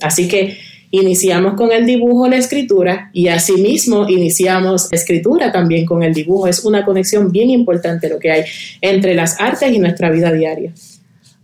Así 0.00 0.26
que 0.26 0.56
iniciamos 0.90 1.54
con 1.54 1.70
el 1.70 1.84
dibujo, 1.84 2.28
la 2.28 2.36
escritura 2.36 3.10
y 3.12 3.28
asimismo 3.28 4.08
iniciamos 4.08 4.88
la 4.90 4.96
escritura 4.96 5.52
también 5.52 5.84
con 5.84 6.02
el 6.02 6.14
dibujo. 6.14 6.46
Es 6.46 6.64
una 6.64 6.84
conexión 6.84 7.30
bien 7.30 7.50
importante 7.50 8.08
lo 8.08 8.18
que 8.18 8.30
hay 8.30 8.44
entre 8.80 9.14
las 9.14 9.38
artes 9.38 9.70
y 9.70 9.78
nuestra 9.78 10.10
vida 10.10 10.32
diaria. 10.32 10.72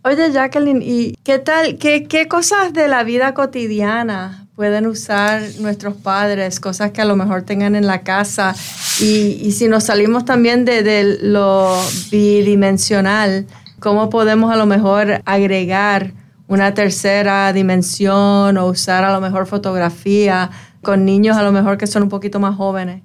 Oye, 0.05 0.33
Jacqueline, 0.33 0.83
¿y 0.83 1.14
qué 1.25 1.38
tal, 1.38 1.76
qué, 1.78 2.05
qué 2.05 2.28
cosas 2.28 2.73
de 2.73 2.88
la 2.88 3.02
vida 3.05 3.35
cotidiana 3.35 4.49
pueden 4.59 4.88
usar 4.88 5.40
nuestros 5.61 5.95
padres, 5.95 6.59
cosas 6.59 6.90
que 6.90 7.00
a 7.00 7.05
lo 7.05 7.14
mejor 7.14 7.45
tengan 7.45 7.76
en 7.76 7.87
la 7.87 8.02
casa. 8.02 8.57
Y, 9.00 9.52
si 9.52 9.69
nos 9.69 9.85
salimos 9.85 10.25
también 10.25 10.64
de, 10.64 11.17
lo 11.23 11.78
bidimensional, 12.11 13.47
¿cómo 13.78 14.11
podemos 14.11 14.52
a 14.52 14.57
lo 14.57 14.67
mejor 14.67 15.23
agregar 15.26 16.11
una 16.49 16.75
tercera 16.75 17.52
dimensión 17.52 18.59
o 18.59 18.67
usar 18.67 19.05
a 19.05 19.12
lo 19.12 19.21
mejor 19.21 19.47
fotografía 19.47 20.50
con 20.83 21.05
niños 21.05 21.37
a 21.37 21.45
lo 21.45 21.52
mejor 21.52 21.78
que 21.78 21.87
son 21.87 22.02
un 22.02 22.09
poquito 22.09 22.40
más 22.40 22.57
jóvenes? 22.57 23.05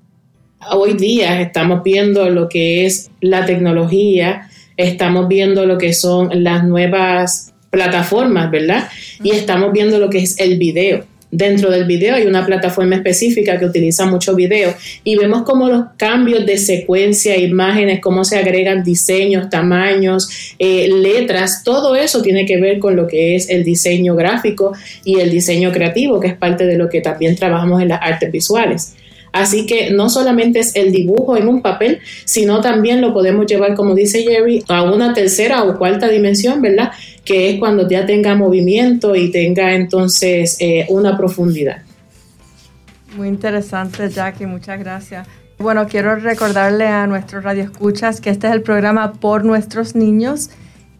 Hoy 0.72 0.94
día 0.94 1.40
estamos 1.40 1.84
viendo 1.84 2.32
lo 2.32 2.50
que 2.50 2.88
es 2.88 3.12
la 3.22 3.46
tecnología, 3.46 4.50
estamos 4.78 5.28
viendo 5.28 5.66
lo 5.66 5.78
que 5.78 5.94
son 5.94 6.44
las 6.44 6.64
nuevas 6.64 7.54
plataformas, 7.70 8.52
¿verdad? 8.52 8.88
Y 9.24 9.32
estamos 9.32 9.72
viendo 9.72 10.00
lo 10.00 10.10
que 10.10 10.20
es 10.20 10.40
el 10.40 10.58
video. 10.58 11.06
Dentro 11.36 11.72
del 11.72 11.86
video 11.86 12.14
hay 12.14 12.28
una 12.28 12.46
plataforma 12.46 12.94
específica 12.96 13.58
que 13.58 13.66
utiliza 13.66 14.06
mucho 14.06 14.36
video 14.36 14.72
y 15.04 15.16
vemos 15.16 15.42
cómo 15.42 15.68
los 15.68 15.86
cambios 15.98 16.46
de 16.46 16.60
secuencia, 16.60 17.36
imágenes, 17.36 18.02
cómo 18.02 18.24
se 18.24 18.38
agregan 18.38 18.84
diseños, 18.84 19.50
tamaños, 19.50 20.30
eh, 20.60 20.88
letras, 20.90 21.64
todo 21.64 21.96
eso 21.96 22.22
tiene 22.22 22.46
que 22.46 22.62
ver 22.62 22.78
con 22.78 22.96
lo 22.96 23.08
que 23.08 23.36
es 23.36 23.50
el 23.50 23.64
diseño 23.64 24.16
gráfico 24.16 24.74
y 25.04 25.22
el 25.22 25.32
diseño 25.32 25.72
creativo, 25.72 26.20
que 26.20 26.28
es 26.28 26.38
parte 26.38 26.68
de 26.68 26.78
lo 26.78 26.88
que 26.88 27.02
también 27.02 27.36
trabajamos 27.36 27.82
en 27.82 27.88
las 27.88 28.00
artes 28.04 28.32
visuales. 28.32 28.94
Así 29.34 29.66
que 29.66 29.90
no 29.90 30.10
solamente 30.10 30.60
es 30.60 30.76
el 30.76 30.92
dibujo 30.92 31.36
en 31.36 31.48
un 31.48 31.62
papel, 31.64 32.00
sino 32.24 32.62
también 32.62 33.02
lo 33.02 33.14
podemos 33.14 33.48
llevar, 33.48 33.74
como 33.74 33.96
dice 33.96 34.22
Jerry, 34.22 34.64
a 34.68 34.84
una 34.84 35.14
tercera 35.14 35.64
o 35.64 35.76
cuarta 35.78 36.08
dimensión, 36.08 36.62
¿verdad? 36.62 36.92
Que 37.26 37.50
es 37.50 37.60
cuando 37.60 37.90
ya 37.90 38.06
tenga 38.06 38.36
movimiento 38.36 39.16
y 39.16 39.32
tenga 39.32 39.74
entonces 39.74 40.58
eh, 40.60 40.86
una 40.90 41.18
profundidad. 41.18 41.82
Muy 43.18 43.28
interesante, 43.28 44.08
Jackie, 44.08 44.46
muchas 44.46 44.80
gracias. 44.80 45.28
Bueno, 45.58 45.88
quiero 45.88 46.16
recordarle 46.16 46.88
a 46.88 47.08
nuestros 47.08 47.44
radioescuchas 47.44 48.22
que 48.22 48.30
este 48.30 48.48
es 48.48 48.54
el 48.54 48.62
programa 48.62 49.14
por 49.14 49.46
nuestros 49.46 49.96
niños, 49.96 50.52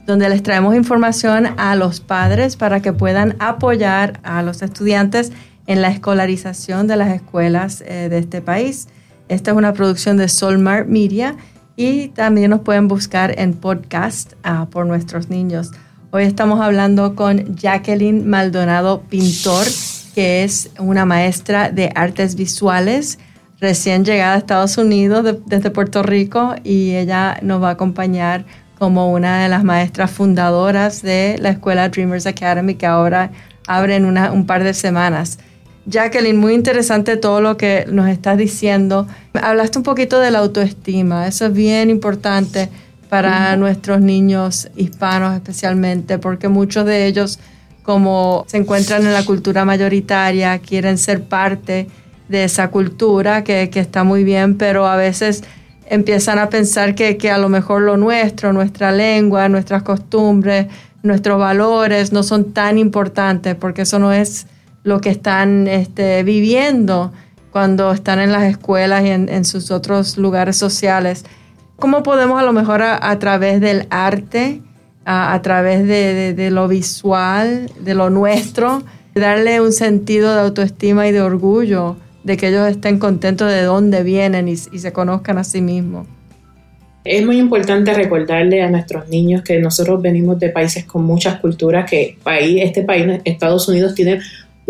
donde 0.08 0.28
les 0.28 0.42
traemos 0.42 0.76
información 0.76 1.50
a 1.58 1.76
los 1.76 2.02
padres 2.02 2.56
para 2.56 2.82
que 2.82 2.94
puedan 2.94 3.36
apoyar 3.40 4.20
a 4.24 4.42
los 4.42 4.64
estudiantes 4.64 5.32
en 5.68 5.82
la 5.82 5.90
escolarización 5.90 6.88
de 6.88 6.98
las 6.98 7.14
escuelas 7.14 7.82
eh, 7.86 8.10
de 8.10 8.18
este 8.18 8.42
país. 8.42 8.88
Esta 9.30 9.52
es 9.52 9.58
una 9.58 9.74
producción 9.74 10.18
de 10.18 10.28
Solmar 10.28 10.86
Media 10.86 11.36
y 11.76 12.10
también 12.10 12.52
nos 12.52 12.62
pueden 12.62 12.88
buscar 12.88 13.38
en 13.40 13.54
podcast 13.54 14.34
ah, 14.44 14.68
por 14.70 14.86
nuestros 14.86 15.30
niños. 15.30 15.72
Hoy 16.12 16.24
estamos 16.24 16.62
hablando 16.62 17.16
con 17.16 17.56
Jacqueline 17.56 18.28
Maldonado 18.28 19.02
Pintor, 19.02 19.66
que 20.14 20.44
es 20.44 20.70
una 20.78 21.06
maestra 21.06 21.72
de 21.72 21.92
artes 21.96 22.36
visuales 22.36 23.18
recién 23.60 24.04
llegada 24.04 24.36
a 24.36 24.38
Estados 24.38 24.78
Unidos 24.78 25.38
desde 25.46 25.72
Puerto 25.72 26.04
Rico 26.04 26.54
y 26.66 26.96
ella 26.96 27.40
nos 27.42 27.64
va 27.64 27.70
a 27.70 27.72
acompañar 27.72 28.46
como 28.78 29.12
una 29.14 29.42
de 29.42 29.50
las 29.50 29.64
maestras 29.64 30.12
fundadoras 30.12 31.02
de 31.02 31.38
la 31.40 31.52
escuela 31.52 31.88
Dreamers 31.88 32.28
Academy 32.28 32.76
que 32.76 32.86
ahora 32.86 33.32
abre 33.66 33.96
en 33.96 34.06
un 34.06 34.46
par 34.46 34.66
de 34.66 34.74
semanas. 34.74 35.40
Jacqueline, 35.86 36.38
muy 36.38 36.54
interesante 36.54 37.18
todo 37.18 37.42
lo 37.42 37.58
que 37.58 37.86
nos 37.90 38.10
estás 38.10 38.38
diciendo. 38.38 39.08
Hablaste 39.34 39.80
un 39.80 39.84
poquito 39.84 40.20
de 40.20 40.32
la 40.32 40.40
autoestima, 40.40 41.28
eso 41.28 41.46
es 41.46 41.54
bien 41.54 41.90
importante 41.90 42.70
para 43.10 43.56
nuestros 43.58 44.02
niños 44.02 44.70
hispanos 44.76 45.36
especialmente, 45.36 46.18
porque 46.18 46.48
muchos 46.48 46.86
de 46.86 47.06
ellos, 47.06 47.38
como 47.84 48.46
se 48.48 48.58
encuentran 48.58 49.06
en 49.06 49.14
la 49.14 49.26
cultura 49.26 49.66
mayoritaria, 49.66 50.58
quieren 50.60 50.98
ser 50.98 51.22
parte 51.24 51.88
de 52.30 52.46
esa 52.46 52.70
cultura, 52.70 53.44
que, 53.44 53.70
está 53.72 54.04
muy 54.04 54.24
bien, 54.24 54.58
pero 54.58 54.88
a 54.88 54.96
veces 54.96 55.44
empiezan 55.86 56.40
a 56.40 56.50
pensar 56.50 56.96
que, 56.96 57.18
que 57.18 57.30
a 57.30 57.38
lo 57.38 57.50
mejor 57.50 57.82
lo 57.82 57.98
nuestro, 57.98 58.54
nuestra 58.54 58.92
lengua, 58.92 59.50
nuestras 59.50 59.84
costumbres, 59.84 60.68
nuestros 61.04 61.38
valores 61.38 62.14
no 62.14 62.24
son 62.24 62.54
tan 62.54 62.78
importantes, 62.78 63.54
porque 63.54 63.84
eso 63.84 64.00
no 64.00 64.14
es 64.14 64.48
lo 64.84 65.02
que 65.02 65.10
están 65.10 65.68
este, 65.68 66.24
viviendo 66.24 67.12
cuando 67.52 67.92
están 67.92 68.20
en 68.20 68.32
las 68.32 68.44
escuelas 68.44 69.06
y 69.06 69.10
en, 69.10 69.46
sus 69.46 69.72
otros 69.72 70.18
lugares 70.18 70.58
sociales. 70.58 71.24
¿Cómo 71.78 72.02
podemos 72.02 72.42
a 72.42 72.44
lo 72.44 72.52
mejor 72.52 72.82
a, 72.82 73.20
través 73.20 73.62
del 73.62 73.86
arte, 73.92 74.62
a, 75.06 75.40
través 75.44 75.88
de, 75.88 76.50
lo 76.52 76.68
visual, 76.68 77.70
de 77.80 77.94
lo 77.94 78.10
nuestro, 78.10 78.82
darle 79.14 79.62
un 79.62 79.72
sentido 79.72 80.34
de 80.34 80.42
autoestima 80.42 81.08
y 81.08 81.12
de 81.12 81.22
orgullo, 81.22 81.96
de 82.24 82.38
que 82.38 82.48
ellos 82.48 82.68
estén 82.70 82.98
contentos 82.98 83.52
de 83.52 83.62
dónde 83.62 84.02
vienen 84.02 84.48
y, 84.48 84.54
y 84.54 84.80
se 84.80 84.92
conozcan 84.92 85.38
a 85.38 85.44
sí 85.44 85.62
mismos? 85.62 86.08
Es 87.04 87.26
muy 87.26 87.38
importante 87.38 87.94
recordarle 87.94 88.64
a 88.64 88.70
nuestros 88.70 89.10
niños 89.10 89.44
que 89.44 89.60
nosotros 89.60 90.02
venimos 90.02 90.40
de 90.40 90.50
países 90.50 90.86
con 90.86 91.04
muchas 91.04 91.40
culturas, 91.40 91.88
que 91.88 92.18
país, 92.24 92.62
este 92.64 92.82
país, 92.82 93.22
Estados 93.26 93.68
Unidos, 93.68 93.94
tiene 93.94 94.22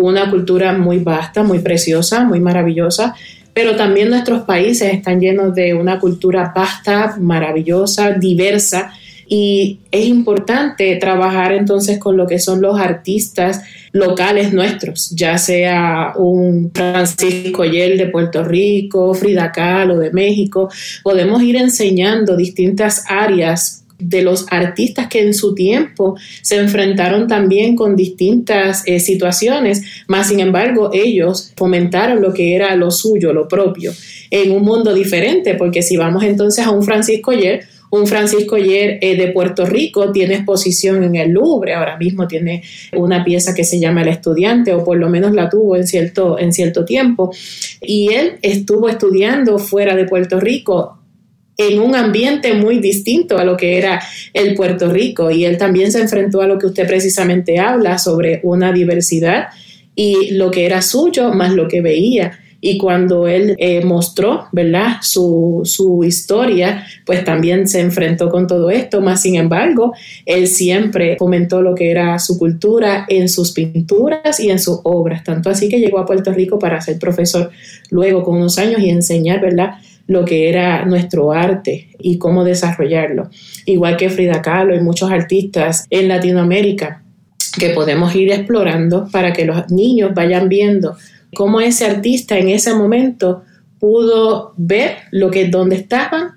una 0.08 0.30
cultura 0.30 0.74
muy 0.74 1.00
vasta, 1.00 1.44
muy 1.44 1.60
preciosa, 1.60 2.26
muy 2.26 2.40
maravillosa, 2.40 3.16
pero 3.54 3.76
también 3.76 4.10
nuestros 4.10 4.44
países 4.44 4.94
están 4.94 5.20
llenos 5.20 5.56
de 5.56 5.74
una 5.74 6.00
cultura 6.00 6.52
vasta, 6.56 7.16
maravillosa, 7.20 8.12
diversa, 8.12 8.92
y 9.26 9.80
es 9.90 10.06
importante 10.06 10.96
trabajar 10.98 11.54
entonces 11.54 11.98
con 11.98 12.18
lo 12.18 12.28
que 12.28 12.40
son 12.40 12.62
los 12.62 12.78
artistas 12.78 13.64
locales 13.94 14.52
nuestros, 14.52 15.12
ya 15.12 15.38
sea 15.38 16.14
un 16.18 16.72
Francisco 16.74 17.64
Yel 17.64 17.98
de 17.98 18.08
Puerto 18.08 18.44
Rico, 18.44 19.14
Frida 19.14 19.52
Kahlo 19.52 19.98
de 19.98 20.12
México, 20.12 20.70
podemos 21.02 21.42
ir 21.42 21.56
enseñando 21.56 22.36
distintas 22.36 23.06
áreas 23.08 23.83
de 24.04 24.22
los 24.22 24.46
artistas 24.50 25.08
que 25.08 25.22
en 25.22 25.34
su 25.34 25.56
tiempo 25.56 26.16
se 26.42 26.58
enfrentaron 26.58 27.28
también 27.28 27.76
con 27.76 27.96
distintas 27.96 28.84
eh, 28.86 29.00
situaciones, 29.00 29.84
más 30.08 30.28
sin 30.28 30.40
embargo 30.40 30.92
ellos 30.94 31.54
fomentaron 31.56 32.22
lo 32.22 32.34
que 32.34 32.56
era 32.56 32.76
lo 32.76 32.92
suyo, 32.92 33.34
lo 33.34 33.48
propio, 33.48 33.92
en 34.30 34.52
un 34.52 34.64
mundo 34.64 34.94
diferente, 34.94 35.56
porque 35.56 35.82
si 35.82 35.98
vamos 35.98 36.24
entonces 36.24 36.66
a 36.66 36.72
un 36.72 36.84
Francisco 36.84 37.32
Yer, 37.32 37.66
un 37.92 38.08
Francisco 38.08 38.58
Yer 38.58 38.98
eh, 39.02 39.16
de 39.16 39.28
Puerto 39.28 39.68
Rico 39.68 40.12
tiene 40.12 40.34
exposición 40.34 41.04
en 41.04 41.16
el 41.16 41.30
Louvre, 41.32 41.76
ahora 41.76 41.96
mismo 41.96 42.28
tiene 42.28 42.64
una 42.94 43.24
pieza 43.24 43.54
que 43.54 43.64
se 43.64 43.80
llama 43.80 44.02
El 44.02 44.08
estudiante, 44.08 44.74
o 44.74 44.84
por 44.84 44.98
lo 44.98 45.10
menos 45.10 45.34
la 45.34 45.48
tuvo 45.48 45.76
en 45.76 45.86
cierto, 45.86 46.40
en 46.40 46.52
cierto 46.54 46.86
tiempo, 46.86 47.32
y 47.80 48.12
él 48.12 48.40
estuvo 48.42 48.90
estudiando 48.90 49.60
fuera 49.60 49.96
de 49.96 50.06
Puerto 50.06 50.40
Rico 50.40 51.03
en 51.58 51.80
un 51.80 51.96
ambiente 51.96 52.54
muy 52.54 52.80
distinto 52.80 53.38
a 53.38 53.44
lo 53.44 53.58
que 53.58 53.78
era 53.78 54.02
el 54.34 54.56
Puerto 54.56 54.90
Rico 54.90 55.32
y 55.32 55.46
él 55.46 55.58
también 55.58 55.92
se 55.92 56.02
enfrentó 56.02 56.42
a 56.42 56.48
lo 56.48 56.58
que 56.58 56.68
usted 56.68 56.88
precisamente 56.88 57.60
habla 57.60 57.98
sobre 57.98 58.40
una 58.44 58.72
diversidad 58.72 59.48
y 59.96 60.32
lo 60.32 60.50
que 60.50 60.66
era 60.66 60.82
suyo 60.82 61.32
más 61.34 61.54
lo 61.54 61.68
que 61.68 61.82
veía 61.82 62.40
y 62.66 62.78
cuando 62.78 63.28
él 63.28 63.58
eh, 63.60 63.84
mostró, 63.84 64.46
¿verdad? 64.54 64.94
Su, 65.02 65.64
su, 65.66 66.02
historia, 66.06 66.86
pues 67.06 67.26
también 67.26 67.68
se 67.68 67.82
enfrentó 67.82 68.30
con 68.30 68.48
todo 68.48 68.70
esto, 68.70 69.02
más 69.02 69.22
sin 69.22 69.36
embargo, 69.36 69.92
él 70.26 70.48
siempre 70.48 71.18
fomentó 71.20 71.62
lo 71.62 71.76
que 71.76 71.92
era 71.92 72.18
su 72.20 72.40
cultura 72.40 73.06
en 73.10 73.28
sus 73.28 73.52
pinturas 73.52 74.40
y 74.40 74.50
en 74.50 74.60
sus 74.60 74.80
obras, 74.84 75.26
tanto 75.26 75.50
así 75.50 75.68
que 75.68 75.80
llegó 75.80 76.00
a 76.00 76.06
Puerto 76.06 76.32
Rico 76.32 76.58
para 76.58 76.80
ser 76.80 76.98
profesor 77.00 77.52
luego 77.90 78.24
con 78.24 78.38
unos 78.38 78.58
años 78.58 78.80
y 78.80 78.90
enseñar, 78.90 79.42
¿verdad? 79.42 79.72
Lo 80.08 80.26
que 80.26 80.50
era 80.50 80.86
nuestro 80.86 81.32
arte 81.32 81.90
y 82.00 82.18
cómo 82.18 82.44
desarrollarlo. 82.44 83.30
Igual 83.66 83.98
que 83.98 84.10
Frida 84.10 84.42
Kahlo 84.42 84.76
y 84.76 84.82
muchos 84.82 85.12
artistas 85.12 85.86
en 85.90 86.08
Latinoamérica 86.08 87.04
que 87.58 87.70
podemos 87.70 88.14
ir 88.16 88.32
explorando 88.32 89.08
para 89.12 89.32
que 89.34 89.46
los 89.46 89.70
niños 89.70 90.12
vayan 90.14 90.50
viendo 90.50 90.98
cómo 91.34 91.62
ese 91.62 91.86
artista 91.86 92.38
en 92.38 92.50
ese 92.50 92.74
momento 92.74 93.44
pudo 93.80 94.54
ver 94.58 94.98
lo 95.12 95.30
que 95.30 95.48
donde 95.48 95.76
estaban, 95.76 96.32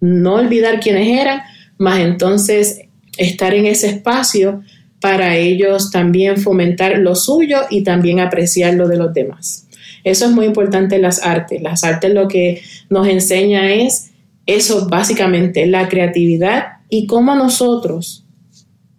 no 0.00 0.34
olvidar 0.34 0.80
quiénes 0.80 1.08
eran, 1.08 1.40
más 1.78 2.00
entonces 2.00 2.82
estar 3.16 3.54
en 3.54 3.66
ese 3.66 3.88
espacio 3.88 4.62
para 5.00 5.36
ellos 5.36 5.90
también 5.90 6.36
fomentar 6.36 6.98
lo 6.98 7.14
suyo 7.14 7.58
y 7.70 7.82
también 7.82 8.20
apreciar 8.20 8.74
lo 8.74 8.88
de 8.88 8.96
los 8.96 9.12
demás. 9.12 9.66
Eso 10.04 10.26
es 10.26 10.30
muy 10.32 10.46
importante 10.46 10.96
en 10.96 11.02
las 11.02 11.22
artes. 11.22 11.62
Las 11.62 11.84
artes 11.84 12.12
lo 12.12 12.28
que 12.28 12.62
nos 12.90 13.06
enseña 13.06 13.72
es 13.72 14.12
eso 14.46 14.88
básicamente, 14.88 15.66
la 15.66 15.88
creatividad 15.88 16.78
y 16.88 17.06
cómo 17.06 17.34
nosotros 17.34 18.24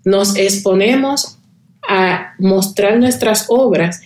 nos 0.06 0.36
exponemos 0.36 1.38
a 1.88 2.34
mostrar 2.40 2.98
nuestras 3.00 3.46
obras 3.50 4.02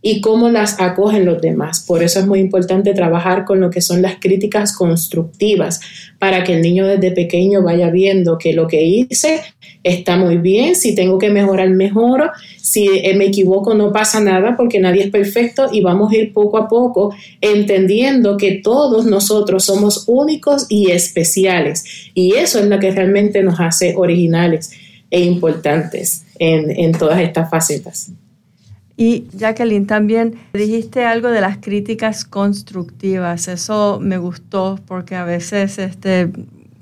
y 0.00 0.20
cómo 0.20 0.48
las 0.48 0.80
acogen 0.80 1.24
los 1.24 1.40
demás. 1.40 1.84
Por 1.86 2.02
eso 2.02 2.20
es 2.20 2.26
muy 2.26 2.38
importante 2.38 2.94
trabajar 2.94 3.44
con 3.44 3.60
lo 3.60 3.70
que 3.70 3.80
son 3.80 4.00
las 4.00 4.16
críticas 4.20 4.76
constructivas, 4.76 5.80
para 6.18 6.44
que 6.44 6.54
el 6.54 6.62
niño 6.62 6.86
desde 6.86 7.10
pequeño 7.10 7.62
vaya 7.62 7.90
viendo 7.90 8.38
que 8.38 8.52
lo 8.52 8.66
que 8.66 8.84
hice 8.84 9.40
está 9.82 10.16
muy 10.16 10.36
bien, 10.36 10.74
si 10.74 10.94
tengo 10.94 11.18
que 11.18 11.30
mejorar, 11.30 11.70
mejoro, 11.70 12.30
si 12.60 12.88
eh, 12.88 13.14
me 13.16 13.26
equivoco 13.26 13.74
no 13.74 13.92
pasa 13.92 14.20
nada 14.20 14.56
porque 14.56 14.80
nadie 14.80 15.04
es 15.04 15.10
perfecto 15.10 15.68
y 15.72 15.80
vamos 15.80 16.12
a 16.12 16.16
ir 16.16 16.32
poco 16.32 16.58
a 16.58 16.68
poco 16.68 17.14
entendiendo 17.40 18.36
que 18.36 18.60
todos 18.62 19.06
nosotros 19.06 19.64
somos 19.64 20.04
únicos 20.06 20.66
y 20.68 20.90
especiales 20.90 21.84
y 22.14 22.34
eso 22.34 22.58
es 22.58 22.66
lo 22.66 22.78
que 22.78 22.90
realmente 22.90 23.42
nos 23.42 23.60
hace 23.60 23.94
originales 23.96 24.72
e 25.10 25.20
importantes 25.20 26.24
en, 26.38 26.70
en 26.70 26.92
todas 26.92 27.20
estas 27.20 27.48
facetas. 27.48 28.12
Y 29.00 29.28
Jacqueline, 29.32 29.86
también 29.86 30.34
dijiste 30.52 31.04
algo 31.06 31.28
de 31.28 31.40
las 31.40 31.58
críticas 31.58 32.24
constructivas. 32.24 33.46
Eso 33.46 34.00
me 34.02 34.18
gustó 34.18 34.80
porque 34.88 35.14
a 35.14 35.22
veces, 35.22 35.78
este, 35.78 36.28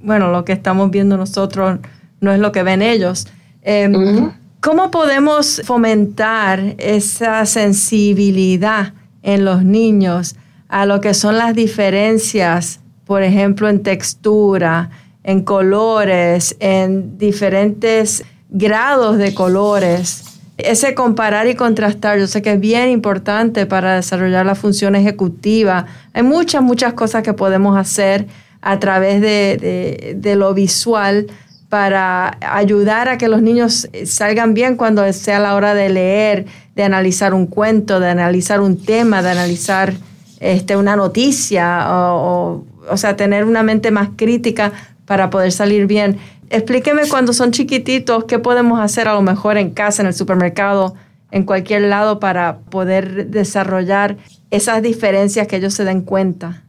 bueno, 0.02 0.30
lo 0.30 0.42
que 0.46 0.54
estamos 0.54 0.90
viendo 0.90 1.18
nosotros 1.18 1.78
no 2.22 2.32
es 2.32 2.38
lo 2.40 2.52
que 2.52 2.62
ven 2.62 2.80
ellos. 2.80 3.26
Em, 3.60 4.32
¿Cómo 4.62 4.90
podemos 4.90 5.60
fomentar 5.66 6.74
esa 6.78 7.44
sensibilidad 7.44 8.94
en 9.22 9.44
los 9.44 9.62
niños 9.62 10.36
a 10.68 10.86
lo 10.86 11.02
que 11.02 11.12
son 11.12 11.36
las 11.36 11.54
diferencias, 11.54 12.80
por 13.04 13.24
ejemplo, 13.24 13.68
en 13.68 13.82
textura, 13.82 14.88
en 15.22 15.42
colores, 15.42 16.56
en 16.60 17.18
diferentes 17.18 18.24
grados 18.48 19.18
de 19.18 19.34
colores? 19.34 20.35
Ese 20.58 20.94
comparar 20.94 21.46
y 21.48 21.54
contrastar, 21.54 22.18
yo 22.18 22.26
sé 22.26 22.40
que 22.40 22.52
es 22.52 22.60
bien 22.60 22.88
importante 22.88 23.66
para 23.66 23.96
desarrollar 23.96 24.46
la 24.46 24.54
función 24.54 24.94
ejecutiva. 24.94 25.86
Hay 26.14 26.22
muchas, 26.22 26.62
muchas 26.62 26.94
cosas 26.94 27.22
que 27.22 27.34
podemos 27.34 27.76
hacer 27.76 28.26
a 28.62 28.78
través 28.78 29.20
de, 29.20 30.34
lo 30.36 30.54
visual 30.54 31.26
para 31.68 32.38
ayudar 32.40 33.08
a 33.08 33.18
que 33.18 33.28
los 33.28 33.42
niños 33.42 33.88
salgan 34.06 34.54
bien 34.54 34.76
cuando 34.76 35.10
sea 35.12 35.40
la 35.40 35.54
hora 35.54 35.74
de 35.74 35.88
leer, 35.90 36.46
de 36.74 36.82
analizar 36.82 37.34
un 37.34 37.46
cuento, 37.46 38.00
de 38.00 38.08
analizar 38.08 38.60
un 38.60 38.82
tema, 38.82 39.22
de 39.22 39.30
analizar 39.30 39.92
este, 40.40 40.76
una 40.76 40.96
noticia, 40.96 41.86
o, 41.88 42.64
o 42.88 42.96
sea, 42.96 43.16
tener 43.16 43.44
una 43.44 43.62
mente 43.62 43.90
más 43.90 44.10
crítica 44.16 44.72
para 45.06 45.30
poder 45.30 45.52
salir 45.52 45.86
bien 45.86 46.18
explíqueme 46.50 47.08
cuando 47.08 47.32
son 47.32 47.52
chiquititos, 47.52 48.24
qué 48.24 48.38
podemos 48.38 48.80
hacer 48.80 49.08
a 49.08 49.14
lo 49.14 49.22
mejor 49.22 49.58
en 49.58 49.70
casa, 49.70 50.02
en 50.02 50.08
el 50.08 50.14
supermercado, 50.14 50.94
en 51.30 51.44
cualquier 51.44 51.82
lado 51.82 52.20
para 52.20 52.60
poder 52.60 53.28
desarrollar 53.28 54.16
esas 54.50 54.82
diferencias 54.82 55.46
que 55.48 55.56
ellos 55.56 55.74
se 55.74 55.84
den 55.84 56.02
cuenta. 56.02 56.62